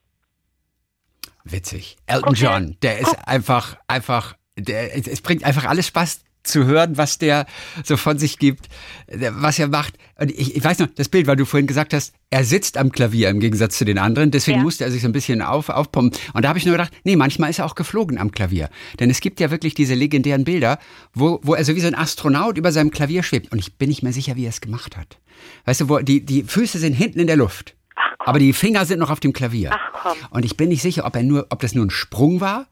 Witzig. 1.51 1.97
Elton 2.07 2.31
okay. 2.31 2.45
John, 2.45 2.77
der 2.83 2.99
ist 2.99 3.09
oh. 3.13 3.23
einfach, 3.27 3.77
einfach, 3.89 4.37
der, 4.57 4.97
es 4.97 5.21
bringt 5.21 5.45
einfach 5.45 5.65
alles 5.65 5.87
Spaß 5.87 6.21
zu 6.43 6.65
hören, 6.65 6.97
was 6.97 7.19
der 7.19 7.47
so 7.85 7.97
von 7.97 8.19
sich 8.19 8.39
gibt, 8.39 8.69
was 9.09 9.59
er 9.59 9.69
macht. 9.69 9.95
Und 10.19 10.31
ich, 10.31 10.57
ich 10.57 10.65
weiß 10.65 10.79
noch, 10.79 10.89
das 10.95 11.09
Bild, 11.09 11.27
weil 11.27 11.37
du 11.37 11.45
vorhin 11.45 11.67
gesagt 11.67 11.93
hast, 11.93 12.15
er 12.31 12.45
sitzt 12.45 12.79
am 12.79 12.93
Klavier 12.93 13.29
im 13.29 13.41
Gegensatz 13.41 13.77
zu 13.77 13.85
den 13.85 13.99
anderen, 13.99 14.31
deswegen 14.31 14.59
ja. 14.59 14.63
musste 14.63 14.85
er 14.85 14.91
sich 14.91 15.03
so 15.03 15.09
ein 15.09 15.13
bisschen 15.13 15.43
auf, 15.43 15.69
aufpumpen. 15.69 16.19
Und 16.33 16.45
da 16.45 16.49
habe 16.49 16.59
ich 16.59 16.65
nur 16.65 16.75
gedacht, 16.75 16.93
nee, 17.05 17.17
manchmal 17.17 17.51
ist 17.51 17.59
er 17.59 17.67
auch 17.67 17.75
geflogen 17.75 18.19
am 18.19 18.31
Klavier. 18.33 18.71
Denn 18.99 19.11
es 19.11 19.21
gibt 19.21 19.41
ja 19.41 19.51
wirklich 19.51 19.75
diese 19.75 19.95
legendären 19.95 20.45
Bilder, 20.45 20.79
wo, 21.13 21.41
wo 21.43 21.55
er 21.55 21.65
so 21.65 21.77
wie 21.77 21.81
so 21.81 21.89
ein 21.89 21.95
Astronaut 21.95 22.57
über 22.57 22.73
seinem 22.73 22.91
Klavier 22.91 23.23
schwebt. 23.23 23.53
Und 23.53 23.59
ich 23.59 23.77
bin 23.77 23.89
nicht 23.89 24.03
mehr 24.03 24.13
sicher, 24.13 24.37
wie 24.37 24.47
er 24.47 24.51
es 24.51 24.61
gemacht 24.61 24.97
hat. 24.97 25.19
Weißt 25.65 25.83
du, 25.83 25.89
wo 25.89 25.99
die, 25.99 26.25
die 26.25 26.43
Füße 26.43 26.79
sind 26.79 26.95
hinten 26.95 27.21
in 27.21 27.27
der 27.27 27.37
Luft. 27.37 27.75
Aber 28.19 28.39
die 28.39 28.53
Finger 28.53 28.85
sind 28.87 28.99
noch 28.99 29.11
auf 29.11 29.21
dem 29.21 29.33
Klavier. 29.33 29.71
Ach 29.73 29.93
komm. 29.93 30.19
Und 30.31 30.45
ich 30.45 30.57
bin 30.57 30.69
nicht 30.69 30.83
sicher, 30.83 31.05
ob 31.05 31.17
er 31.17 31.23
nur, 31.23 31.47
ob 31.51 31.61
das 31.61 31.75
nur 31.75 31.85
ein 31.85 31.91
Sprung 31.91 32.41
war 32.41 32.67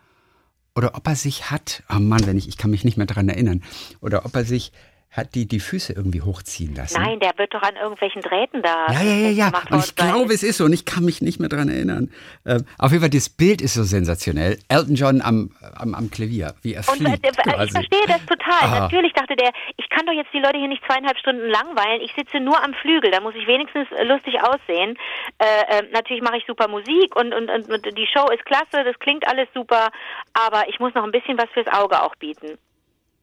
oder 0.74 0.94
ob 0.94 1.06
er 1.06 1.16
sich 1.16 1.50
hat, 1.50 1.82
oh 1.90 1.98
Mann, 1.98 2.26
wenn 2.26 2.38
ich, 2.38 2.48
ich 2.48 2.56
kann 2.56 2.70
mich 2.70 2.84
nicht 2.84 2.96
mehr 2.96 3.06
daran 3.06 3.28
erinnern, 3.28 3.62
oder 4.00 4.24
ob 4.24 4.36
er 4.36 4.44
sich 4.44 4.72
hat 5.10 5.34
die 5.34 5.46
die 5.48 5.60
Füße 5.60 5.94
irgendwie 5.94 6.20
hochziehen 6.20 6.74
lassen. 6.74 7.00
Nein, 7.00 7.18
der 7.18 7.32
wird 7.38 7.54
doch 7.54 7.62
an 7.62 7.76
irgendwelchen 7.76 8.22
Drähten 8.22 8.62
da. 8.62 8.92
Ja, 8.92 9.02
ja, 9.02 9.14
ja, 9.14 9.30
ja. 9.30 9.52
Und 9.70 9.84
ich 9.84 9.96
glaube, 9.96 10.34
es 10.34 10.42
ist 10.42 10.58
so 10.58 10.64
und 10.64 10.72
ich 10.72 10.84
kann 10.84 11.04
mich 11.04 11.22
nicht 11.22 11.40
mehr 11.40 11.48
daran 11.48 11.68
erinnern. 11.68 12.10
Ähm, 12.44 12.64
auf 12.78 12.90
jeden 12.92 13.00
Fall, 13.00 13.10
das 13.10 13.28
Bild 13.28 13.62
ist 13.62 13.74
so 13.74 13.84
sensationell. 13.84 14.58
Elton 14.68 14.94
John 14.94 15.22
am, 15.22 15.50
am, 15.76 15.94
am 15.94 16.10
Klavier, 16.10 16.54
wie 16.62 16.74
er 16.74 16.86
und, 16.88 16.98
fliegt. 16.98 17.24
Äh, 17.24 17.64
ich 17.64 17.72
verstehe 17.72 18.06
das 18.06 18.24
total. 18.26 18.60
Ah. 18.60 18.80
Natürlich 18.80 19.12
dachte 19.14 19.34
der, 19.34 19.50
ich 19.76 19.88
kann 19.88 20.04
doch 20.06 20.12
jetzt 20.12 20.32
die 20.32 20.40
Leute 20.40 20.58
hier 20.58 20.68
nicht 20.68 20.84
zweieinhalb 20.84 21.16
Stunden 21.18 21.48
langweilen. 21.48 22.02
Ich 22.02 22.12
sitze 22.14 22.38
nur 22.40 22.62
am 22.62 22.74
Flügel, 22.74 23.10
da 23.10 23.20
muss 23.20 23.34
ich 23.34 23.46
wenigstens 23.46 23.88
lustig 24.04 24.36
aussehen. 24.42 24.96
Äh, 25.38 25.78
äh, 25.78 25.82
natürlich 25.92 26.22
mache 26.22 26.36
ich 26.36 26.44
super 26.46 26.68
Musik 26.68 27.16
und, 27.16 27.32
und, 27.32 27.48
und 27.48 27.70
die 27.96 28.06
Show 28.06 28.28
ist 28.30 28.44
klasse, 28.44 28.84
das 28.84 28.98
klingt 28.98 29.26
alles 29.26 29.48
super, 29.54 29.88
aber 30.34 30.68
ich 30.68 30.78
muss 30.80 30.94
noch 30.94 31.04
ein 31.04 31.12
bisschen 31.12 31.38
was 31.38 31.48
fürs 31.50 31.68
Auge 31.68 32.02
auch 32.02 32.14
bieten. 32.16 32.58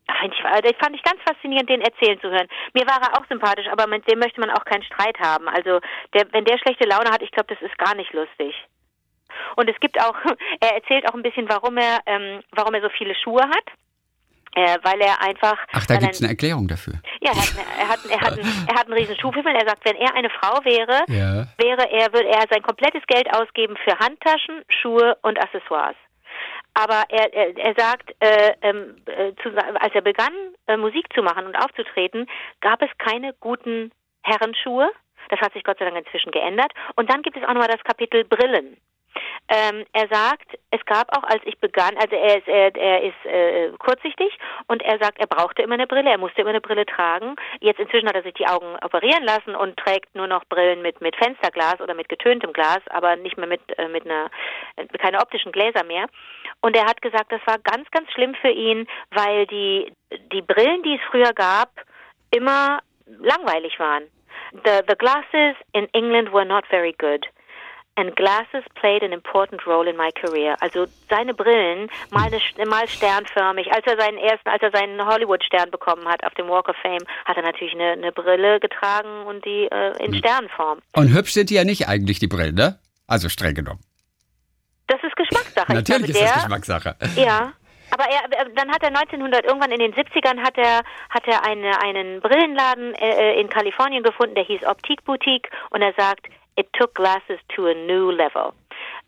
Ich, 0.07 0.77
fand 0.77 0.95
ich 0.95 1.03
ganz 1.03 1.19
faszinierend, 1.27 1.69
den 1.69 1.81
erzählen 1.81 2.19
zu 2.19 2.29
hören. 2.29 2.47
Mir 2.73 2.85
war 2.85 3.01
er 3.01 3.17
auch 3.17 3.25
sympathisch, 3.27 3.67
aber 3.71 3.87
mit 3.87 4.09
dem 4.09 4.19
möchte 4.19 4.39
man 4.39 4.51
auch 4.51 4.65
keinen 4.65 4.83
Streit 4.83 5.19
haben. 5.19 5.47
Also 5.47 5.79
der, 6.13 6.31
wenn 6.31 6.45
der 6.45 6.57
schlechte 6.59 6.87
Laune 6.87 7.09
hat, 7.09 7.21
ich 7.21 7.31
glaube, 7.31 7.53
das 7.53 7.61
ist 7.61 7.77
gar 7.77 7.95
nicht 7.95 8.13
lustig. 8.13 8.55
Und 9.55 9.69
es 9.69 9.79
gibt 9.79 9.99
auch, 9.99 10.15
er 10.59 10.75
erzählt 10.75 11.07
auch 11.09 11.15
ein 11.15 11.23
bisschen, 11.23 11.49
warum 11.49 11.77
er, 11.77 11.99
ähm, 12.05 12.41
warum 12.51 12.73
er 12.73 12.81
so 12.81 12.89
viele 12.89 13.15
Schuhe 13.15 13.43
hat. 13.43 13.65
Äh, 14.57 14.77
weil 14.83 15.01
er 15.01 15.21
einfach. 15.21 15.57
Ach, 15.73 15.85
da 15.85 15.97
gibt 15.97 16.13
es 16.13 16.21
eine 16.21 16.29
Erklärung 16.29 16.65
dafür. 16.69 16.93
Ja, 17.19 17.31
er 17.31 17.37
hat, 17.37 17.55
er 17.77 17.89
hat, 17.89 17.99
er 18.09 18.21
hat, 18.21 18.39
einen, 18.39 18.67
er 18.69 18.75
hat 18.75 18.85
einen 18.85 18.93
riesen 18.93 19.17
Schuhfimmel. 19.19 19.53
Er 19.53 19.67
sagt, 19.67 19.83
wenn 19.83 19.97
er 19.97 20.15
eine 20.15 20.29
Frau 20.29 20.63
wäre, 20.63 21.03
ja. 21.09 21.45
wäre 21.57 21.91
er, 21.91 22.13
würde 22.13 22.29
er 22.29 22.45
sein 22.49 22.61
komplettes 22.61 23.05
Geld 23.07 23.27
ausgeben 23.35 23.75
für 23.83 23.99
Handtaschen, 23.99 24.63
Schuhe 24.69 25.17
und 25.23 25.37
Accessoires 25.43 25.97
aber 26.75 27.03
er, 27.09 27.33
er, 27.33 27.57
er 27.57 27.73
sagt, 27.75 28.13
äh, 28.19 28.53
ähm, 28.61 28.97
äh, 29.05 29.33
zu, 29.41 29.49
als 29.79 29.95
er 29.95 30.01
begann, 30.01 30.33
äh, 30.67 30.77
Musik 30.77 31.11
zu 31.13 31.23
machen 31.23 31.45
und 31.45 31.55
aufzutreten, 31.55 32.27
gab 32.61 32.81
es 32.81 32.89
keine 32.97 33.33
guten 33.39 33.91
Herrenschuhe. 34.23 34.91
Das 35.29 35.39
hat 35.39 35.53
sich 35.53 35.63
Gott 35.63 35.79
sei 35.79 35.85
Dank 35.85 35.97
inzwischen 35.97 36.31
geändert. 36.31 36.71
Und 36.95 37.09
dann 37.09 37.21
gibt 37.21 37.38
es 37.38 37.43
auch 37.43 37.53
nochmal 37.53 37.69
das 37.69 37.83
Kapitel 37.83 38.25
Brillen. 38.25 38.77
Ähm, 39.47 39.86
er 39.93 40.08
sagt, 40.08 40.58
es 40.71 40.84
gab 40.86 41.15
auch, 41.15 41.23
als 41.23 41.41
ich 41.45 41.58
begann, 41.60 41.95
also 41.97 42.15
er 42.15 42.38
ist, 42.38 42.47
er, 42.47 42.75
er 42.75 43.04
ist 43.04 43.25
äh, 43.25 43.71
kurzsichtig 43.78 44.38
und 44.67 44.82
er 44.82 44.97
sagt, 44.99 45.19
er 45.19 45.28
brauchte 45.28 45.62
immer 45.62 45.75
eine 45.75 45.88
Brille, 45.88 46.10
er 46.10 46.17
musste 46.17 46.41
immer 46.41 46.49
eine 46.49 46.62
Brille 46.62 46.86
tragen. 46.86 47.36
Jetzt 47.60 47.80
inzwischen 47.80 48.08
hat 48.08 48.15
er 48.15 48.23
sich 48.23 48.34
die 48.34 48.47
Augen 48.47 48.75
operieren 48.84 49.23
lassen 49.23 49.56
und 49.56 49.78
trägt 49.78 50.15
nur 50.15 50.28
noch 50.28 50.43
Brillen 50.45 50.82
mit, 50.82 50.99
mit 51.01 51.15
Fensterglas 51.15 51.80
oder 51.80 51.93
mit 51.93 52.10
getöntem 52.10 52.54
Glas, 52.54 52.82
aber 52.89 53.15
nicht 53.15 53.38
mehr 53.38 53.47
mit, 53.47 53.62
äh, 53.78 53.88
mit 53.88 54.06
einer, 54.06 54.30
keine 54.99 55.19
optischen 55.19 55.51
Gläser 55.51 55.84
mehr. 55.84 56.08
Und 56.62 56.75
er 56.75 56.86
hat 56.86 57.01
gesagt, 57.01 57.32
das 57.32 57.41
war 57.45 57.60
ganz, 57.60 57.89
ganz 57.91 58.12
schlimm 58.12 58.34
für 58.36 58.49
ihn, 58.49 58.88
weil 59.12 59.45
die, 59.47 59.93
die 60.32 60.41
Brillen, 60.41 60.82
die 60.84 60.95
es 60.95 61.01
früher 61.12 61.34
gab, 61.34 61.69
immer 62.32 62.80
langweilig 63.06 63.80
waren. 63.80 64.04
The, 64.63 64.82
the 64.88 64.95
glasses 64.95 65.56
in 65.73 65.88
England 65.93 66.32
were 66.32 66.45
not 66.45 66.65
very 66.67 66.93
good. 66.93 67.28
And 67.97 68.13
glasses 68.15 68.63
played 68.75 69.03
an 69.03 69.13
important 69.13 69.65
role 69.65 69.89
in 69.89 69.95
my 69.95 70.12
career. 70.12 70.58
Also 70.60 70.86
seine 71.10 71.34
Brillen, 71.34 71.89
mal, 72.12 72.27
eine, 72.27 72.69
mal 72.69 72.89
sternförmig. 72.89 73.71
Als 73.71 73.86
er 73.86 73.97
seinen 73.97 74.17
ersten, 74.17 74.49
als 74.49 74.62
er 74.62 74.71
seinen 74.71 75.05
Hollywood-Stern 75.05 75.71
bekommen 75.71 76.05
hat 76.05 76.21
auf 76.25 76.34
dem 76.34 76.49
Walk 76.49 76.67
of 76.67 76.75
Fame, 76.81 77.03
hat 77.23 77.38
er 77.38 77.43
natürlich 77.43 77.73
eine, 77.73 77.91
eine 77.91 78.12
Brille 78.12 78.60
getragen 78.60 79.25
und 79.25 79.45
die 79.45 79.69
äh, 79.71 80.03
in 80.03 80.12
hm. 80.12 80.19
Sternform. 80.19 80.79
Und 80.93 81.13
hübsch 81.13 81.31
sind 81.31 81.49
die 81.49 81.53
ja 81.53 81.63
nicht 81.63 81.88
eigentlich 81.88 82.19
die 82.19 82.27
Brillen, 82.27 82.55
ne? 82.55 82.79
Also 83.08 83.29
streng 83.29 83.55
genommen. 83.55 83.79
Das 84.88 85.01
ist 85.01 85.15
Geschmackssache. 85.15 85.73
Natürlich 85.73 86.12
glaube, 86.13 86.19
ist 86.19 86.21
das 86.21 86.43
Geschmackssache. 86.43 86.95
Ja. 87.15 87.53
Aber 87.91 88.03
er, 88.10 88.49
dann 88.55 88.71
hat 88.71 88.84
er 88.84 88.89
1900 88.89 89.45
irgendwann 89.45 89.71
in 89.71 89.79
den 89.79 89.93
70ern 89.93 90.39
hat 90.43 90.58
er 90.58 90.81
hat 91.10 91.27
er 91.27 91.45
eine, 91.45 91.79
einen 91.81 92.19
Brillenladen 92.19 92.93
äh, 92.95 93.39
in 93.39 93.47
Kalifornien 93.47 94.03
gefunden, 94.03 94.36
der 94.36 94.43
hieß 94.43 94.65
Optik 94.65 95.05
Boutique 95.05 95.49
und 95.69 95.81
er 95.81 95.93
sagt, 95.93 96.27
it 96.55 96.67
took 96.73 96.93
glasses 96.95 97.39
to 97.55 97.67
a 97.67 97.73
new 97.73 98.11
level. 98.11 98.53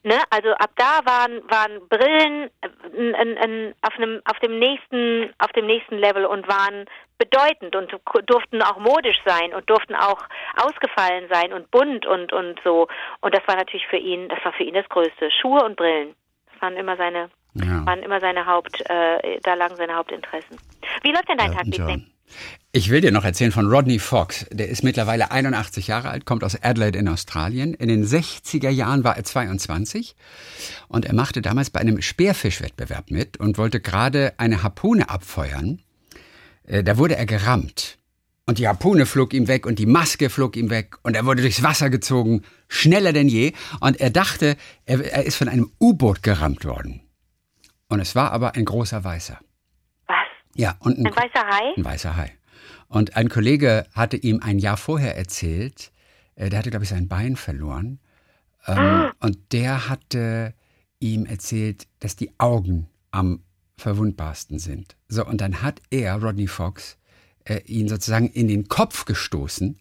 Ne? 0.03 0.15
Also 0.29 0.51
ab 0.51 0.71
da 0.75 0.99
waren 1.05 1.41
waren 1.49 1.88
Brillen 1.89 2.49
äh, 2.62 2.67
n, 2.95 3.38
n, 3.38 3.75
auf 3.81 3.95
einem 3.97 4.21
auf 4.25 4.39
dem 4.39 4.60
nächsten 4.60 5.33
auf 5.39 5.51
dem 5.53 5.65
nächsten 5.65 5.97
Level 5.97 6.25
und 6.25 6.47
waren 6.47 6.86
bedeutend 7.17 7.75
und 7.75 7.91
durften 8.27 8.62
auch 8.62 8.77
modisch 8.77 9.19
sein 9.25 9.53
und 9.53 9.69
durften 9.69 9.95
auch 9.95 10.23
ausgefallen 10.55 11.27
sein 11.31 11.51
und 11.51 11.71
bunt 11.71 12.05
und 12.05 12.31
und 12.31 12.60
so 12.63 12.88
und 13.21 13.33
das 13.33 13.45
war 13.47 13.55
natürlich 13.55 13.88
für 13.88 13.97
ihn 13.97 14.29
das 14.29 14.39
war 14.45 14.53
für 14.53 14.63
ihn 14.63 14.75
das 14.75 14.88
Größte 14.88 15.29
Schuhe 15.31 15.63
und 15.63 15.75
Brillen 15.75 16.15
das 16.53 16.62
waren 16.62 16.77
immer 16.77 16.95
seine 16.95 17.29
ja. 17.55 17.86
waren 17.86 18.03
immer 18.03 18.21
seine 18.21 18.45
Haupt 18.45 18.81
äh, 18.89 19.39
da 19.41 19.55
lagen 19.55 19.75
seine 19.75 19.95
Hauptinteressen 19.95 20.57
wie 21.01 21.12
läuft 21.12 21.27
denn 21.27 21.38
dein 21.38 21.53
Tag 21.53 21.65
Liebling 21.65 22.05
ich 22.72 22.90
will 22.90 23.02
dir 23.02 23.12
noch 23.12 23.24
erzählen 23.24 23.52
von 23.52 23.68
Rodney 23.68 23.98
Fox. 23.98 24.46
Der 24.52 24.70
ist 24.70 24.84
mittlerweile 24.84 25.32
81 25.32 25.88
Jahre 25.88 26.10
alt, 26.10 26.26
kommt 26.26 26.44
aus 26.44 26.62
Adelaide 26.62 27.00
in 27.00 27.08
Australien. 27.08 27.74
In 27.74 27.88
den 27.88 28.06
60er 28.06 28.70
Jahren 28.70 29.04
war 29.04 29.18
er 29.18 29.24
22 29.24 30.16
und 30.88 31.06
er 31.06 31.16
machte 31.16 31.42
damals 31.42 31.70
bei 31.70 31.80
einem 31.80 32.02
Speerfischwettbewerb 32.02 33.10
mit 33.10 33.38
und 33.38 33.58
wollte 33.58 33.80
gerade 33.80 34.34
eine 34.38 34.63
Harpune 34.63 35.10
abfeuern. 35.10 35.82
Äh, 36.63 36.84
da 36.84 36.98
wurde 36.98 37.16
er 37.16 37.26
gerammt. 37.26 37.98
Und 38.46 38.60
die 38.60 38.68
Harpune 38.68 39.06
flog 39.06 39.34
ihm 39.34 39.48
weg 39.48 39.66
und 39.66 39.80
die 39.80 39.86
Maske 39.86 40.30
flog 40.30 40.56
ihm 40.56 40.70
weg 40.70 40.98
und 41.04 41.16
er 41.16 41.26
wurde 41.26 41.42
durchs 41.42 41.63
Wasser 41.63 41.90
gezogen, 41.90 42.44
schneller 42.70 43.12
denn 43.12 43.28
je. 43.28 43.54
Und 43.82 44.00
er 44.00 44.10
dachte, 44.10 44.56
er, 44.86 45.04
er 45.04 45.26
ist 45.26 45.36
von 45.36 45.50
einem 45.50 45.72
U-Boot 45.82 46.24
gerammt 46.24 46.63
worden. 46.63 47.02
Und 47.90 48.00
es 48.00 48.16
war 48.16 48.32
aber 48.32 48.56
ein 48.56 48.66
großer 48.66 49.04
Weißer. 49.04 49.40
Ja, 50.58 50.76
und 50.80 50.98
ein, 50.98 51.06
ein 51.06 51.15
weißer 51.15 51.48
Hai? 51.48 51.74
Ein 51.78 51.86
weißer 51.86 52.15
Hai. 52.15 52.32
Und 52.88 53.15
ein 53.15 53.30
Kollege 53.30 53.86
hatte 53.93 54.17
ihm 54.17 54.41
ein 54.41 54.60
Jahr 54.60 54.78
vorher 54.78 55.15
erzählt, 55.15 55.91
äh, 56.36 56.50
der 56.50 56.60
hatte, 56.60 56.72
glaube 56.72 56.84
ich, 56.84 56.89
sein 56.89 57.08
Bein 57.08 57.36
verloren. 57.36 58.00
Ähm, 58.65 59.12
und 59.20 59.54
der 59.54 59.88
hatte 59.88 60.54
ihm 61.00 61.26
erzählt, 61.26 61.88
dass 62.00 62.15
die 62.15 62.32
Augen 62.39 62.89
am 63.12 63.43
verwundbarsten 63.78 64.58
sind. 64.58 64.98
So, 65.08 65.26
und 65.26 65.41
dann 65.41 65.62
hat 65.62 65.82
er, 65.91 66.15
Rodney 66.22 66.48
Fox, 66.48 66.98
äh, 67.46 67.60
ihn 67.65 67.88
sozusagen 67.88 68.28
in 68.30 68.48
den 68.48 68.67
Kopf 68.67 69.06
gestoßen. 69.06 69.78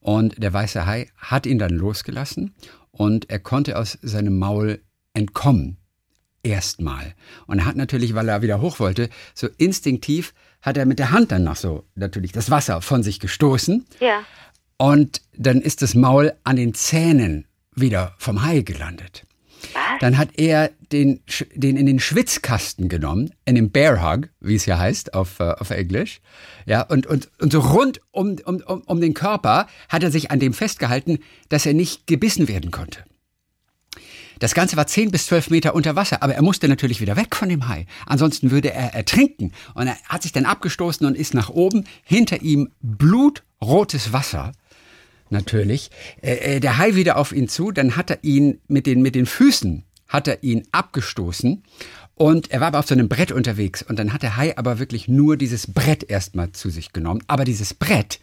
Und 0.00 0.42
der 0.42 0.52
weiße 0.52 0.86
Hai 0.86 1.08
hat 1.16 1.46
ihn 1.46 1.58
dann 1.58 1.72
losgelassen 1.72 2.54
und 2.90 3.30
er 3.30 3.38
konnte 3.38 3.78
aus 3.78 3.98
seinem 4.02 4.38
Maul 4.38 4.82
entkommen. 5.14 5.78
Erstmal. 6.44 7.14
Und 7.46 7.60
er 7.60 7.64
hat 7.64 7.74
natürlich, 7.74 8.14
weil 8.14 8.28
er 8.28 8.42
wieder 8.42 8.60
hoch 8.60 8.78
wollte, 8.78 9.08
so 9.34 9.48
instinktiv 9.56 10.34
hat 10.60 10.76
er 10.76 10.84
mit 10.84 10.98
der 10.98 11.10
Hand 11.10 11.32
dann 11.32 11.42
noch 11.42 11.56
so 11.56 11.84
natürlich 11.94 12.32
das 12.32 12.50
Wasser 12.50 12.82
von 12.82 13.02
sich 13.02 13.18
gestoßen. 13.18 13.86
Ja. 13.98 14.22
Und 14.76 15.22
dann 15.36 15.62
ist 15.62 15.80
das 15.80 15.94
Maul 15.94 16.34
an 16.44 16.56
den 16.56 16.74
Zähnen 16.74 17.46
wieder 17.74 18.14
vom 18.18 18.42
Hai 18.42 18.60
gelandet. 18.60 19.24
Was? 19.72 20.00
Dann 20.00 20.18
hat 20.18 20.30
er 20.36 20.70
den, 20.92 21.22
den 21.54 21.78
in 21.78 21.86
den 21.86 21.98
Schwitzkasten 21.98 22.90
genommen, 22.90 23.30
in 23.46 23.54
den 23.54 23.70
Bear 23.70 24.02
Hug, 24.02 24.28
wie 24.40 24.54
es 24.54 24.66
ja 24.66 24.78
heißt 24.78 25.14
auf, 25.14 25.40
äh, 25.40 25.44
auf 25.44 25.70
Englisch. 25.70 26.20
Ja, 26.66 26.82
und, 26.82 27.06
und, 27.06 27.30
und 27.40 27.52
so 27.52 27.60
rund 27.60 28.02
um, 28.10 28.36
um, 28.44 28.62
um, 28.66 28.82
um 28.82 29.00
den 29.00 29.14
Körper 29.14 29.66
hat 29.88 30.02
er 30.02 30.10
sich 30.10 30.30
an 30.30 30.40
dem 30.40 30.52
festgehalten, 30.52 31.20
dass 31.48 31.64
er 31.64 31.72
nicht 31.72 32.06
gebissen 32.06 32.48
werden 32.48 32.70
konnte. 32.70 33.04
Das 34.38 34.54
Ganze 34.54 34.76
war 34.76 34.86
10 34.86 35.10
bis 35.10 35.26
12 35.26 35.50
Meter 35.50 35.74
unter 35.74 35.96
Wasser, 35.96 36.22
aber 36.22 36.34
er 36.34 36.42
musste 36.42 36.68
natürlich 36.68 37.00
wieder 37.00 37.16
weg 37.16 37.36
von 37.36 37.48
dem 37.48 37.68
Hai. 37.68 37.86
Ansonsten 38.06 38.50
würde 38.50 38.72
er 38.72 38.94
ertrinken. 38.94 39.52
Und 39.74 39.86
er 39.86 39.96
hat 40.08 40.22
sich 40.22 40.32
dann 40.32 40.44
abgestoßen 40.44 41.06
und 41.06 41.16
ist 41.16 41.34
nach 41.34 41.50
oben. 41.50 41.84
Hinter 42.02 42.42
ihm 42.42 42.70
blutrotes 42.80 44.12
Wasser. 44.12 44.52
Natürlich. 45.30 45.90
Äh, 46.22 46.56
äh, 46.56 46.60
der 46.60 46.78
Hai 46.78 46.94
wieder 46.94 47.16
auf 47.16 47.32
ihn 47.32 47.48
zu. 47.48 47.70
Dann 47.70 47.96
hat 47.96 48.10
er 48.10 48.18
ihn 48.22 48.60
mit 48.68 48.86
den, 48.86 49.02
mit 49.02 49.14
den 49.14 49.26
Füßen, 49.26 49.84
hat 50.08 50.28
er 50.28 50.42
ihn 50.42 50.66
abgestoßen. 50.72 51.62
Und 52.14 52.50
er 52.50 52.60
war 52.60 52.68
aber 52.68 52.78
auf 52.78 52.86
so 52.86 52.94
einem 52.94 53.08
Brett 53.08 53.32
unterwegs. 53.32 53.82
Und 53.82 53.98
dann 53.98 54.12
hat 54.12 54.22
der 54.22 54.36
Hai 54.36 54.56
aber 54.56 54.78
wirklich 54.78 55.08
nur 55.08 55.36
dieses 55.36 55.72
Brett 55.72 56.08
erstmal 56.08 56.52
zu 56.52 56.70
sich 56.70 56.92
genommen. 56.92 57.22
Aber 57.26 57.44
dieses 57.44 57.74
Brett, 57.74 58.20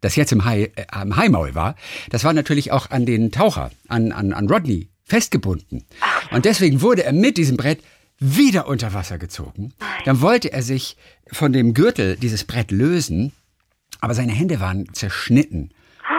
das 0.00 0.16
jetzt 0.16 0.32
im, 0.32 0.44
Hai, 0.44 0.72
äh, 0.76 0.86
am 0.88 1.16
Haimaul 1.16 1.54
war, 1.54 1.76
das 2.10 2.24
war 2.24 2.32
natürlich 2.32 2.72
auch 2.72 2.90
an 2.90 3.06
den 3.06 3.30
Taucher, 3.30 3.70
an, 3.88 4.12
an, 4.12 4.32
an 4.32 4.48
Rodney 4.48 4.88
festgebunden. 5.04 5.84
Und 6.30 6.44
deswegen 6.44 6.80
wurde 6.80 7.04
er 7.04 7.12
mit 7.12 7.36
diesem 7.36 7.56
Brett 7.56 7.82
wieder 8.18 8.66
unter 8.66 8.94
Wasser 8.94 9.18
gezogen. 9.18 9.72
Dann 10.04 10.20
wollte 10.20 10.52
er 10.52 10.62
sich 10.62 10.96
von 11.32 11.52
dem 11.52 11.74
Gürtel 11.74 12.16
dieses 12.16 12.44
Brett 12.44 12.70
lösen, 12.70 13.32
aber 14.00 14.14
seine 14.14 14.32
Hände 14.32 14.60
waren 14.60 14.92
zerschnitten, 14.92 15.72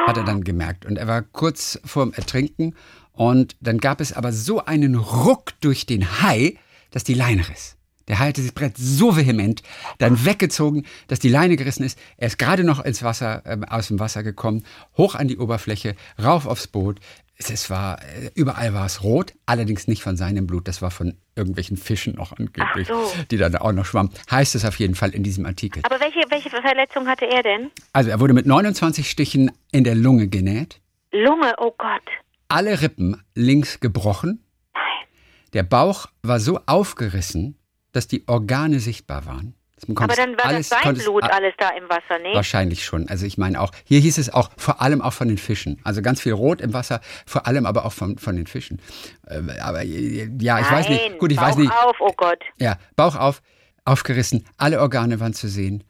hat 0.08 0.18
er 0.18 0.24
dann 0.24 0.44
gemerkt. 0.44 0.86
Und 0.86 0.98
er 0.98 1.08
war 1.08 1.22
kurz 1.22 1.80
vorm 1.86 2.14
Ertrinken. 2.14 2.76
Und 3.12 3.56
dann 3.62 3.78
gab 3.80 4.02
es 4.02 4.14
aber 4.14 4.34
so 4.34 4.66
einen 4.66 4.96
Ruck 4.96 5.54
durch 5.62 5.86
den 5.86 6.22
Hai, 6.22 6.58
dass 6.92 7.04
die 7.04 7.14
Leine 7.14 7.48
riss. 7.48 7.78
Der 8.08 8.20
Hai 8.20 8.28
hatte 8.28 8.44
das 8.44 8.52
Brett 8.52 8.78
so 8.78 9.16
vehement 9.16 9.64
dann 9.98 10.26
weggezogen, 10.26 10.86
dass 11.08 11.20
die 11.20 11.30
Leine 11.30 11.56
gerissen 11.56 11.84
ist. 11.84 11.98
Er 12.18 12.28
ist 12.28 12.38
gerade 12.38 12.64
noch 12.64 12.80
ins 12.80 13.02
Wasser, 13.02 13.42
ähm, 13.46 13.64
aus 13.64 13.88
dem 13.88 14.00
Wasser 14.00 14.22
gekommen, 14.22 14.64
hoch 14.96 15.16
an 15.16 15.28
die 15.28 15.38
Oberfläche, 15.38 15.96
rauf 16.22 16.46
aufs 16.46 16.68
Boot. 16.68 17.00
Es, 17.38 17.70
war, 17.70 18.02
äh, 18.02 18.32
überall 18.36 18.74
war 18.74 18.86
es 18.86 19.04
rot, 19.04 19.34
allerdings 19.46 19.88
nicht 19.88 20.02
von 20.02 20.16
seinem 20.16 20.48
Blut, 20.48 20.68
das 20.68 20.82
war 20.82 20.90
von 20.90 21.18
irgendwelchen 21.36 21.76
Fischen 21.76 22.16
noch 22.16 22.32
angeblich, 22.32 22.88
so. 22.88 23.12
die 23.30 23.38
dann 23.38 23.56
auch 23.58 23.74
noch 23.74 23.86
schwammen. 23.86 24.10
Heißt 24.32 24.56
es 24.56 24.64
auf 24.64 24.80
jeden 24.80 24.96
Fall 24.96 25.10
in 25.10 25.22
diesem 25.24 25.46
Artikel. 25.46 25.84
Aber 25.86 26.00
welche, 26.00 26.22
welche 26.30 26.50
Verletzung 26.50 27.08
hatte 27.08 27.26
er 27.26 27.44
denn? 27.44 27.72
Also 27.92 28.10
er 28.10 28.20
wurde 28.22 28.34
mit 28.34 28.46
29 28.46 29.10
Stichen 29.10 29.52
in 29.72 29.84
der 29.84 29.96
Lunge 29.96 30.28
genäht, 30.30 30.80
Lunge, 31.12 31.54
oh 31.58 31.74
Gott. 31.78 32.04
alle 32.48 32.82
Rippen 32.82 33.22
links 33.36 33.80
gebrochen, 33.82 34.44
Nein. 34.74 35.08
der 35.54 35.64
Bauch 35.64 36.08
war 36.24 36.40
so 36.40 36.60
aufgerissen, 36.66 37.58
dass 37.92 38.08
die 38.08 38.28
Organe 38.28 38.80
sichtbar 38.80 39.26
waren. 39.26 39.56
Aber 39.96 40.14
es 40.14 40.18
dann 40.18 40.38
war 40.38 40.46
alles, 40.46 40.70
das 40.70 40.82
sein 40.82 40.96
es 40.96 41.04
Blut 41.04 41.24
alles 41.24 41.54
da 41.58 41.70
im 41.70 41.90
Wasser, 41.90 42.18
ne? 42.20 42.34
Wahrscheinlich 42.34 42.86
schon. 42.86 43.10
Also 43.10 43.26
ich 43.26 43.38
meine 43.38 43.60
auch, 43.60 43.72
hier 43.84 44.00
hieß 44.00 44.18
es 44.18 44.30
auch, 44.34 44.50
vor 44.58 44.82
allem 44.82 45.02
auch 45.02 45.12
von 45.14 45.28
den 45.28 45.38
Fischen. 45.38 45.80
Also 45.84 46.02
ganz 46.02 46.22
viel 46.22 46.32
Rot 46.32 46.62
im 46.62 46.74
Wasser, 46.74 47.02
vor 47.26 47.46
allem 47.46 47.66
aber 47.66 47.86
auch 47.86 47.92
von, 47.92 48.18
von 48.18 48.36
den 48.38 48.48
Fischen. 48.48 48.82
Ähm, 49.28 49.52
Aber 49.62 49.84
äh, 49.84 50.30
ja, 50.40 50.60
ich 50.60 50.72
weiß 50.72 50.90
nicht. 50.90 51.10
Nein, 51.10 51.18
Gut, 51.18 51.32
ich 51.32 51.38
Bauch 51.38 51.48
weiß 51.48 51.58
nicht. 51.58 51.72
auf, 51.72 51.98
oh 52.00 52.14
Gott. 52.16 52.40
Ja, 52.58 52.78
Bauch 52.96 53.16
auf, 53.16 53.42
aufgerissen, 53.84 54.46
alle 54.58 54.80
Organe 54.80 55.20
waren 55.20 55.34
zu 55.34 55.50
sehen. 55.50 55.84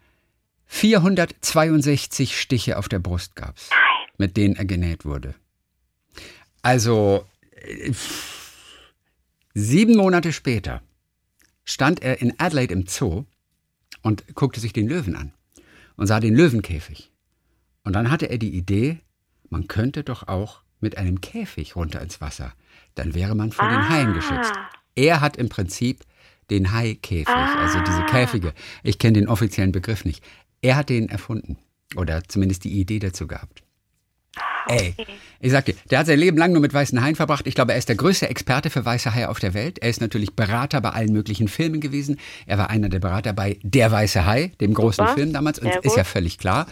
462 0.66 2.40
Stiche 2.40 2.78
auf 2.78 2.90
der 2.90 3.00
Brust 3.00 3.36
gab's, 3.36 3.70
mit 4.18 4.36
denen 4.36 4.56
er 4.56 4.66
genäht 4.66 5.06
wurde. 5.06 5.36
Also 6.64 7.26
äh, 7.52 7.92
sieben 9.54 9.96
Monate 9.96 10.34
später 10.34 10.82
stand 11.64 12.02
er 12.02 12.20
in 12.22 12.34
Adelaide 12.40 12.74
im 12.74 12.88
Zoo 12.88 13.26
und 14.06 14.36
guckte 14.36 14.60
sich 14.60 14.72
den 14.72 14.88
Löwen 14.88 15.16
an 15.16 15.34
und 15.96 16.06
sah 16.06 16.20
den 16.20 16.36
Löwenkäfig. 16.36 17.12
Und 17.84 17.94
dann 17.94 18.12
hatte 18.12 18.28
er 18.28 18.38
die 18.38 18.56
Idee, 18.56 19.00
man 19.50 19.68
könnte 19.68 20.04
doch 20.04 20.28
auch 20.28 20.62
mit 20.80 21.00
einem 21.00 21.22
Käfig 21.22 21.76
runter 21.76 22.04
ins 22.04 22.22
Wasser. 22.22 22.54
Dann 22.94 23.16
wäre 23.16 23.34
man 23.34 23.52
vor 23.52 23.68
den 23.68 23.90
Haien 23.90 24.14
geschützt. 24.14 24.54
Er 24.94 25.22
hat 25.22 25.38
im 25.38 25.50
Prinzip 25.50 26.04
den 26.52 26.72
Haikäfig, 26.72 27.28
also 27.28 27.80
diese 27.80 28.06
Käfige. 28.06 28.54
Ich 28.84 29.00
kenne 29.00 29.14
den 29.14 29.28
offiziellen 29.28 29.72
Begriff 29.72 30.06
nicht. 30.06 30.24
Er 30.62 30.76
hat 30.76 30.90
den 30.90 31.10
erfunden 31.10 31.58
oder 31.96 32.24
zumindest 32.28 32.64
die 32.64 32.80
Idee 32.80 33.00
dazu 33.00 33.26
gehabt. 33.26 33.64
Ey, 34.68 34.96
ich 35.40 35.52
sag 35.52 35.66
dir, 35.66 35.76
der 35.90 36.00
hat 36.00 36.08
sein 36.08 36.20
Leben 36.20 36.38
lang 36.38 36.52
nur 36.52 36.62
mit 36.62 36.74
weißen 36.74 37.02
Haien 37.02 37.16
verbracht. 37.16 37.48
Ich 37.48 37.56
glaube, 37.56 37.74
er 37.74 37.78
ist 37.78 37.90
der 37.90 37.96
größte 37.96 38.30
Experte 38.30 38.70
für 38.70 38.84
weiße 38.84 39.14
Haie 39.14 39.30
auf 39.30 39.40
der 39.40 39.54
Welt. 39.54 39.80
Er 39.80 39.90
ist 39.90 40.02
natürlich 40.02 40.36
Berater 40.36 40.82
bei 40.82 40.90
allen 40.90 41.14
möglichen 41.14 41.48
Filmen 41.48 41.82
gewesen. 41.82 42.20
Er 42.46 42.58
war 42.58 42.70
einer 42.70 42.90
der 42.90 43.00
Berater 43.00 43.34
bei 43.34 43.60
Der 43.64 43.92
Weiße 43.92 44.26
Hai, 44.26 44.52
dem 44.62 44.74
großen 44.74 45.06
Super. 45.06 45.16
Film 45.18 45.34
damals. 45.34 45.60
Und 45.60 45.76
ist 45.84 45.98
ja 45.98 46.04
völlig 46.04 46.38
klar. 46.38 46.68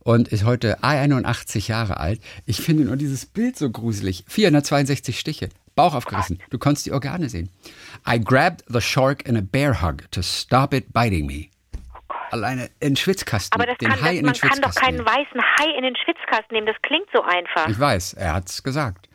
Und 0.00 0.28
ist 0.28 0.44
heute 0.44 0.82
81 0.84 1.68
Jahre 1.68 1.98
alt. 1.98 2.20
Ich 2.44 2.58
finde 2.58 2.84
nur 2.84 2.96
dieses 2.96 3.24
Bild 3.24 3.56
so 3.56 3.70
gruselig. 3.70 4.24
462 4.28 5.18
Stiche. 5.18 5.48
Bauch 5.74 5.94
aufgerissen. 5.94 6.38
Du 6.50 6.58
konntest 6.58 6.86
die 6.86 6.92
Organe 6.92 7.28
sehen. 7.28 7.48
I 8.06 8.20
grabbed 8.20 8.64
the 8.68 8.80
shark 8.80 9.26
in 9.26 9.36
a 9.36 9.40
bear 9.40 9.82
hug 9.82 10.04
to 10.12 10.22
stop 10.22 10.72
it 10.72 10.92
biting 10.92 11.26
me. 11.26 11.48
Alleine 12.34 12.64
in 12.80 12.90
den 12.90 12.96
Schwitzkasten. 12.96 13.54
Aber 13.54 13.64
das 13.64 13.78
den 13.78 13.90
kann, 13.90 14.02
Hai 14.02 14.10
das, 14.10 14.18
in 14.18 14.24
man 14.26 14.34
den 14.34 14.40
kann 14.40 14.60
doch 14.60 14.74
keinen 14.74 14.96
nehmen. 14.96 15.06
weißen 15.06 15.40
Hai 15.40 15.76
in 15.78 15.82
den 15.84 15.94
Schwitzkasten 15.94 16.48
nehmen. 16.50 16.66
Das 16.66 16.74
klingt 16.82 17.06
so 17.12 17.22
einfach. 17.22 17.68
Ich 17.68 17.78
weiß, 17.78 18.14
er 18.14 18.34
hat's 18.34 18.64
gesagt. 18.64 19.08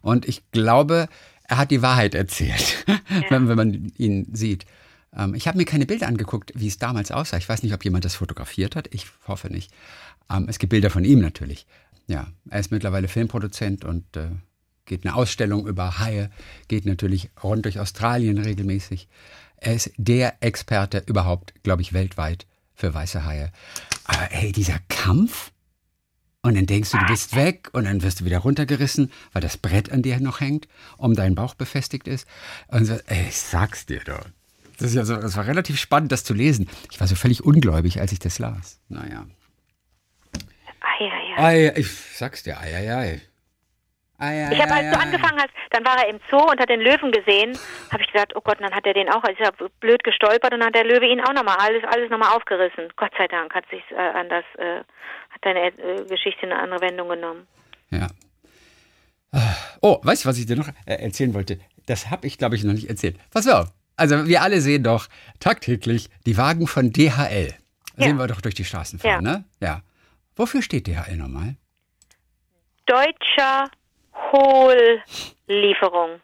Und 0.00 0.26
ich 0.26 0.50
glaube, 0.52 1.08
er 1.44 1.58
hat 1.58 1.70
die 1.70 1.82
Wahrheit 1.82 2.14
erzählt, 2.14 2.86
wenn, 3.28 3.46
wenn 3.48 3.56
man 3.56 3.92
ihn 3.98 4.26
sieht. 4.32 4.64
Ähm, 5.14 5.34
ich 5.34 5.46
habe 5.46 5.58
mir 5.58 5.66
keine 5.66 5.84
Bilder 5.84 6.06
angeguckt, 6.08 6.50
wie 6.54 6.66
es 6.66 6.78
damals 6.78 7.10
aussah. 7.12 7.36
Ich 7.36 7.46
weiß 7.46 7.62
nicht, 7.62 7.74
ob 7.74 7.84
jemand 7.84 8.06
das 8.06 8.14
fotografiert 8.14 8.74
hat. 8.74 8.88
Ich 8.90 9.06
hoffe 9.28 9.48
nicht. 9.48 9.70
Ähm, 10.30 10.46
es 10.48 10.58
gibt 10.58 10.70
Bilder 10.70 10.88
von 10.88 11.04
ihm 11.04 11.20
natürlich. 11.20 11.66
Ja, 12.06 12.28
er 12.48 12.60
ist 12.60 12.72
mittlerweile 12.72 13.06
Filmproduzent 13.08 13.84
und 13.84 14.16
äh, 14.16 14.30
geht 14.86 15.04
eine 15.04 15.14
Ausstellung 15.14 15.66
über 15.66 15.98
Haie, 15.98 16.30
geht 16.68 16.86
natürlich 16.86 17.28
rund 17.42 17.66
durch 17.66 17.78
Australien 17.78 18.38
regelmäßig. 18.38 19.08
Er 19.56 19.74
ist 19.74 19.92
der 19.98 20.36
Experte 20.40 21.02
überhaupt, 21.06 21.52
glaube 21.62 21.82
ich, 21.82 21.92
weltweit 21.92 22.46
für 22.74 22.92
weiße 22.92 23.24
Haie. 23.24 23.52
Aber 24.04 24.28
hey, 24.30 24.52
dieser 24.52 24.78
Kampf, 24.88 25.52
und 26.42 26.56
dann 26.56 26.66
denkst 26.66 26.90
du, 26.90 26.98
du 26.98 27.06
bist 27.06 27.36
weg 27.36 27.68
und 27.72 27.84
dann 27.84 28.02
wirst 28.02 28.20
du 28.20 28.24
wieder 28.24 28.38
runtergerissen, 28.38 29.12
weil 29.32 29.42
das 29.42 29.56
Brett 29.56 29.92
an 29.92 30.02
dir 30.02 30.18
noch 30.18 30.40
hängt, 30.40 30.66
um 30.96 31.14
deinen 31.14 31.36
Bauch 31.36 31.54
befestigt 31.54 32.08
ist. 32.08 32.26
Und 32.66 32.84
so, 32.84 32.94
ey, 33.06 33.28
ich 33.28 33.38
sag's 33.38 33.86
dir 33.86 34.00
doch. 34.00 34.26
Das, 34.78 34.88
ist 34.88 34.96
ja 34.96 35.04
so, 35.04 35.16
das 35.16 35.36
war 35.36 35.46
relativ 35.46 35.78
spannend, 35.78 36.10
das 36.10 36.24
zu 36.24 36.34
lesen. 36.34 36.68
Ich 36.90 36.98
war 36.98 37.06
so 37.06 37.14
völlig 37.14 37.44
ungläubig, 37.44 38.00
als 38.00 38.10
ich 38.10 38.18
das 38.18 38.40
las. 38.40 38.80
Naja. 38.88 39.26
Ei, 40.80 41.04
ei, 41.04 41.36
ei. 41.36 41.68
Ei, 41.68 41.72
ich 41.76 41.88
sag's 42.16 42.42
dir, 42.42 42.58
ei, 42.58 42.74
ei, 42.74 42.96
ei. 42.96 43.22
Ei, 44.18 44.46
ei, 44.46 44.52
Ich 44.52 44.60
habe, 44.60 44.72
ei, 44.72 44.76
als 44.88 44.90
du 44.94 44.98
ei. 44.98 45.02
angefangen 45.02 45.38
hast, 45.40 45.50
dann 45.70 45.84
war 45.84 45.96
er 46.04 46.08
im 46.10 46.20
Zoo 46.30 46.50
und 46.50 46.60
hat 46.60 46.68
den 46.68 46.80
Löwen 46.80 47.10
gesehen, 47.12 47.58
habe 47.90 48.02
ich 48.02 48.12
gedacht, 48.12 48.32
oh 48.36 48.40
Gott, 48.40 48.58
und 48.58 48.64
dann 48.64 48.74
hat 48.74 48.86
er 48.86 48.94
den 48.94 49.08
auch, 49.08 49.22
also 49.24 49.32
ich 49.38 49.46
habe 49.46 49.68
blöd 49.80 50.02
gestolpert 50.04 50.52
und 50.52 50.60
dann 50.60 50.66
hat 50.68 50.74
der 50.74 50.84
Löwe 50.84 51.06
ihn 51.06 51.20
auch 51.20 51.32
nochmal, 51.32 51.56
alles, 51.58 51.82
alles 51.84 52.08
nochmal 52.10 52.36
aufgerissen. 52.36 52.88
Gott 52.96 53.12
sei 53.18 53.26
Dank 53.28 53.52
hat 53.54 53.64
sich 53.70 53.82
äh, 53.90 53.94
anders, 53.96 54.44
äh, 54.58 54.78
hat 55.30 55.40
deine 55.42 55.66
äh, 55.68 56.04
Geschichte 56.06 56.42
eine 56.42 56.58
andere 56.58 56.80
Wendung 56.82 57.08
genommen. 57.08 57.46
Ja. 57.90 58.06
Ah, 59.32 59.54
Oh, 59.80 59.98
weißt 60.02 60.24
du, 60.24 60.28
was 60.28 60.38
ich 60.38 60.46
dir 60.46 60.56
noch 60.56 60.68
äh, 60.86 60.94
erzählen 61.02 61.34
wollte? 61.34 61.58
Das 61.86 62.10
habe 62.10 62.26
ich, 62.28 62.38
glaube 62.38 62.54
ich, 62.54 62.62
noch 62.64 62.74
nicht 62.74 62.88
erzählt. 62.88 63.16
Pass 63.30 63.48
auf. 63.48 63.68
Also, 63.96 64.26
wir 64.28 64.42
alle 64.42 64.60
sehen 64.60 64.84
doch 64.84 65.08
tagtäglich 65.40 66.08
die 66.26 66.36
Wagen 66.36 66.66
von 66.66 66.92
DHL. 66.92 67.54
Ja. 67.96 68.06
Sehen 68.06 68.16
wir 68.18 68.26
doch 68.28 68.40
durch 68.40 68.54
die 68.54 68.64
Straßen 68.64 68.98
fahren, 69.00 69.24
Ja. 69.24 69.32
ne? 69.32 69.44
Ja. 69.60 69.80
Wofür 70.36 70.62
steht 70.62 70.86
DHL 70.86 71.16
nochmal? 71.16 71.56
Deutscher 72.86 73.70
Hohllieferung. 74.14 76.20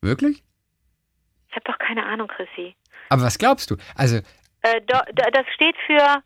Wirklich? 0.00 0.42
Ich 1.48 1.54
habe 1.56 1.64
doch 1.64 1.78
keine 1.78 2.04
Ahnung, 2.04 2.28
Chrissy. 2.28 2.74
Aber 3.08 3.22
was 3.22 3.38
glaubst 3.38 3.70
du? 3.70 3.76
Also, 3.94 4.16
Äh, 4.62 4.80
do, 4.82 4.98
do, 5.12 5.22
das 5.32 5.46
steht 5.54 5.76
für 5.86 6.22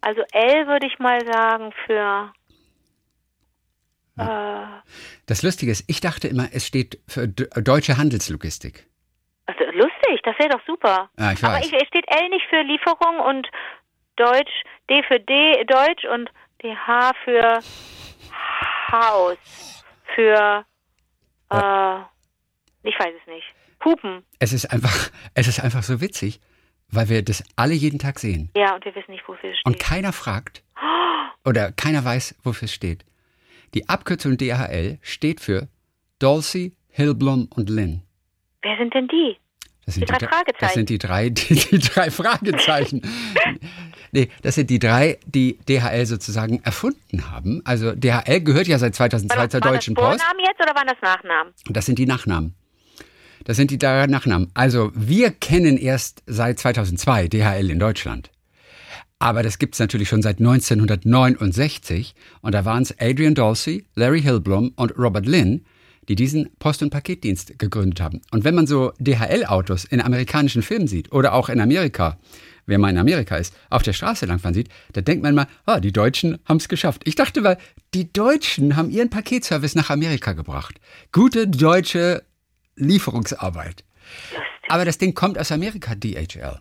Also 0.00 0.22
L 0.32 0.66
würde 0.68 0.86
ich 0.86 0.98
mal 0.98 1.24
sagen 1.26 1.72
für. 1.86 2.32
Äh, 4.18 4.66
Das 5.26 5.42
Lustige 5.42 5.72
ist, 5.72 5.84
ich 5.88 6.00
dachte 6.00 6.28
immer, 6.28 6.48
es 6.52 6.66
steht 6.66 7.00
für 7.08 7.26
deutsche 7.28 7.96
Handelslogistik. 7.98 8.86
also 9.46 9.64
lustig, 9.72 10.20
das 10.24 10.38
wäre 10.38 10.50
doch 10.50 10.64
super. 10.66 11.10
Ja, 11.18 11.32
ich 11.32 11.42
Aber 11.44 11.54
weiß. 11.54 11.66
ich, 11.66 11.72
es 11.72 11.88
steht 11.88 12.06
L 12.08 12.28
nicht 12.28 12.46
für 12.48 12.62
Lieferung 12.62 13.18
und 13.20 13.48
Deutsch, 14.16 14.62
D 14.90 15.02
für 15.04 15.18
D, 15.20 15.64
Deutsch 15.64 16.04
und 16.04 16.30
DH 16.62 17.12
für 17.24 17.60
Haus. 18.92 19.77
Für. 20.14 20.64
Äh, 21.50 21.98
ich 22.88 22.94
weiß 22.98 23.14
es 23.20 23.26
nicht. 23.26 23.44
Hupen. 23.84 24.24
Es 24.38 24.52
ist 24.52 24.66
einfach, 24.72 25.10
es 25.34 25.46
ist 25.48 25.60
einfach 25.60 25.82
so 25.82 26.00
witzig, 26.00 26.40
weil 26.90 27.08
wir 27.08 27.22
das 27.22 27.44
alle 27.56 27.74
jeden 27.74 27.98
Tag 27.98 28.18
sehen. 28.18 28.50
Ja, 28.56 28.74
und 28.74 28.84
wir 28.84 28.94
wissen 28.94 29.10
nicht, 29.12 29.26
wofür 29.28 29.50
es 29.50 29.58
Und 29.64 29.74
steht. 29.76 29.86
keiner 29.86 30.12
fragt 30.12 30.62
oder 31.44 31.72
keiner 31.72 32.04
weiß, 32.04 32.34
wofür 32.42 32.66
es 32.66 32.74
steht. 32.74 33.04
Die 33.74 33.88
Abkürzung 33.88 34.36
DHL 34.36 34.98
steht 35.02 35.40
für 35.40 35.68
Dulcie, 36.18 36.74
Hillblom 36.90 37.48
und 37.54 37.68
Lynn. 37.70 38.02
Wer 38.62 38.76
sind 38.78 38.94
denn 38.94 39.06
die? 39.08 39.36
Das 39.86 39.94
sind 39.94 40.08
Die 40.08 40.12
drei 40.12 40.18
dr- 40.18 40.30
Fragezeichen. 40.30 40.58
Das 40.60 40.74
sind 40.74 40.90
die 40.90 40.98
drei, 40.98 41.28
die, 41.30 41.54
die 41.54 41.78
drei 41.78 42.10
Fragezeichen. 42.10 43.02
nee, 44.12 44.28
das 44.42 44.54
sind 44.54 44.70
die 44.70 44.78
drei, 44.78 45.18
die 45.26 45.58
DHL 45.68 46.06
sozusagen 46.06 46.60
erfunden 46.62 47.30
haben. 47.30 47.62
Also 47.64 47.92
DHL 47.94 48.40
gehört 48.40 48.66
ja 48.66 48.78
seit 48.78 48.94
2002 48.94 49.36
War 49.36 49.50
zur 49.50 49.60
waren 49.60 49.72
Deutschen 49.72 49.94
das 49.94 50.04
Post. 50.04 50.20
Vornamen 50.20 50.40
jetzt 50.46 50.60
oder 50.60 50.74
waren 50.74 50.86
das 50.86 50.96
Nachnamen? 51.02 51.52
Das 51.68 51.86
sind 51.86 51.98
die 51.98 52.06
Nachnamen. 52.06 52.54
Das 53.44 53.56
sind 53.56 53.70
die 53.70 53.78
drei 53.78 54.06
Nachnamen. 54.06 54.50
Also 54.54 54.90
wir 54.94 55.30
kennen 55.30 55.78
erst 55.78 56.22
seit 56.26 56.58
2002 56.58 57.28
DHL 57.28 57.70
in 57.70 57.78
Deutschland. 57.78 58.30
Aber 59.18 59.42
das 59.42 59.58
gibt's 59.58 59.78
natürlich 59.78 60.08
schon 60.08 60.22
seit 60.22 60.38
1969. 60.38 62.14
Und 62.40 62.54
da 62.54 62.64
waren 62.64 62.82
es 62.82 62.94
Adrian 63.00 63.34
Dulcie, 63.34 63.84
Larry 63.94 64.22
Hillblom 64.22 64.72
und 64.76 64.96
Robert 64.96 65.26
Lynn, 65.26 65.64
die 66.08 66.14
diesen 66.14 66.50
Post- 66.58 66.82
und 66.82 66.90
Paketdienst 66.90 67.58
gegründet 67.58 68.00
haben. 68.00 68.22
Und 68.30 68.44
wenn 68.44 68.54
man 68.54 68.66
so 68.66 68.92
DHL-Autos 68.98 69.84
in 69.84 70.00
amerikanischen 70.00 70.62
Filmen 70.62 70.86
sieht 70.86 71.12
oder 71.12 71.34
auch 71.34 71.48
in 71.48 71.60
Amerika, 71.60 72.18
wer 72.68 72.78
mal 72.78 72.90
in 72.90 72.98
Amerika 72.98 73.36
ist, 73.36 73.54
auf 73.70 73.82
der 73.82 73.92
Straße 73.92 74.26
langfahren 74.26 74.54
sieht, 74.54 74.68
da 74.92 75.00
denkt 75.00 75.22
man 75.22 75.34
mal, 75.34 75.46
ah, 75.66 75.80
die 75.80 75.92
Deutschen 75.92 76.38
haben's 76.44 76.68
geschafft. 76.68 77.02
Ich 77.04 77.16
dachte 77.16 77.40
mal, 77.40 77.58
die 77.94 78.12
Deutschen 78.12 78.76
haben 78.76 78.90
ihren 78.90 79.10
Paketservice 79.10 79.74
nach 79.74 79.90
Amerika 79.90 80.34
gebracht. 80.34 80.78
Gute 81.10 81.48
deutsche 81.48 82.22
Lieferungsarbeit. 82.76 83.84
Aber 84.68 84.84
das 84.84 84.98
Ding 84.98 85.14
kommt 85.14 85.38
aus 85.38 85.50
Amerika, 85.50 85.94
DHL. 85.94 86.60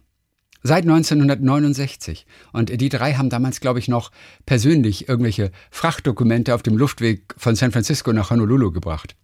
Seit 0.63 0.83
1969. 0.83 2.25
Und 2.51 2.81
die 2.81 2.89
drei 2.89 3.13
haben 3.13 3.29
damals, 3.29 3.59
glaube 3.59 3.79
ich, 3.79 3.87
noch 3.87 4.11
persönlich 4.45 5.07
irgendwelche 5.07 5.51
Frachtdokumente 5.69 6.55
auf 6.55 6.63
dem 6.63 6.77
Luftweg 6.77 7.35
von 7.37 7.55
San 7.55 7.71
Francisco 7.71 8.11
nach 8.11 8.31
Honolulu 8.31 8.71
gebracht. 8.71 9.15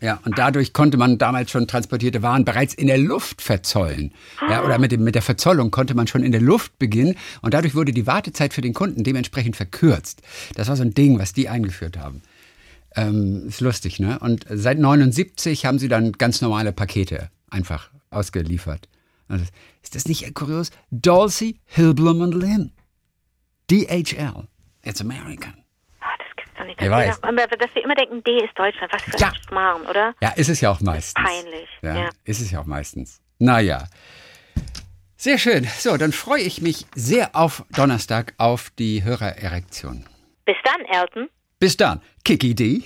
Ja, 0.00 0.20
und 0.24 0.38
dadurch 0.38 0.72
konnte 0.72 0.96
man 0.96 1.18
damals 1.18 1.50
schon 1.50 1.66
transportierte 1.66 2.22
Waren 2.22 2.44
bereits 2.44 2.74
in 2.74 2.86
der 2.86 2.98
Luft 2.98 3.42
verzollen. 3.42 4.12
Ja, 4.48 4.64
oder 4.64 4.78
mit, 4.78 4.92
dem, 4.92 5.04
mit 5.04 5.14
der 5.14 5.22
Verzollung 5.22 5.70
konnte 5.70 5.94
man 5.94 6.06
schon 6.06 6.22
in 6.22 6.32
der 6.32 6.40
Luft 6.40 6.78
beginnen 6.78 7.16
und 7.42 7.54
dadurch 7.54 7.74
wurde 7.74 7.92
die 7.92 8.06
Wartezeit 8.06 8.52
für 8.52 8.60
den 8.60 8.74
Kunden 8.74 9.04
dementsprechend 9.04 9.56
verkürzt. 9.56 10.22
Das 10.54 10.68
war 10.68 10.76
so 10.76 10.82
ein 10.82 10.94
Ding, 10.94 11.18
was 11.18 11.32
die 11.32 11.48
eingeführt 11.48 11.98
haben. 11.98 12.22
Ähm, 12.94 13.44
ist 13.48 13.60
lustig, 13.60 14.00
ne? 14.00 14.18
Und 14.18 14.46
seit 14.48 14.78
79 14.78 15.66
haben 15.66 15.78
sie 15.78 15.88
dann 15.88 16.12
ganz 16.12 16.40
normale 16.40 16.72
Pakete 16.72 17.30
einfach 17.50 17.90
ausgeliefert. 18.10 18.88
Also, 19.28 19.44
ist 19.82 19.94
das 19.94 20.06
nicht 20.06 20.34
kurios? 20.34 20.70
Dulcie, 20.90 21.60
Hillblom 21.66 22.20
und 22.20 22.34
Lynn. 22.34 22.72
DHL. 23.70 24.46
It's 24.82 25.00
American. 25.00 25.65
Doch 26.58 26.64
nicht. 26.64 26.80
Ich 26.80 26.88
Dass, 26.88 26.90
weiß. 26.90 27.22
wir, 27.22 27.32
noch- 27.32 27.46
dass 27.46 27.74
wir 27.74 27.84
immer 27.84 27.94
denken, 27.94 28.22
D 28.24 28.44
ist 28.44 28.58
Deutschland. 28.58 28.92
Was 28.92 29.02
für 29.02 29.16
Ja. 29.18 29.28
ein 29.28 29.34
Schmarrn, 29.48 29.82
oder? 29.86 30.14
Ja, 30.20 30.30
ist 30.30 30.48
es 30.48 30.60
ja 30.60 30.70
auch 30.70 30.80
meistens. 30.80 31.14
Peinlich. 31.14 31.68
Ja, 31.82 31.94
Ja. 31.96 32.08
ist 32.24 32.40
es 32.40 32.50
ja 32.50 32.60
auch 32.60 32.66
meistens. 32.66 33.20
Naja. 33.38 33.84
Sehr 35.16 35.38
schön. 35.38 35.64
So, 35.78 35.96
dann 35.96 36.12
freue 36.12 36.42
ich 36.42 36.60
mich 36.60 36.86
sehr 36.94 37.34
auf 37.34 37.64
Donnerstag 37.70 38.34
auf 38.38 38.70
die 38.78 39.02
Hörererektion. 39.02 40.06
Bis 40.44 40.56
dann, 40.64 40.84
Elton. 40.86 41.28
Bis 41.58 41.76
dann. 41.76 42.02
Kiki 42.24 42.54
D. 42.54 42.82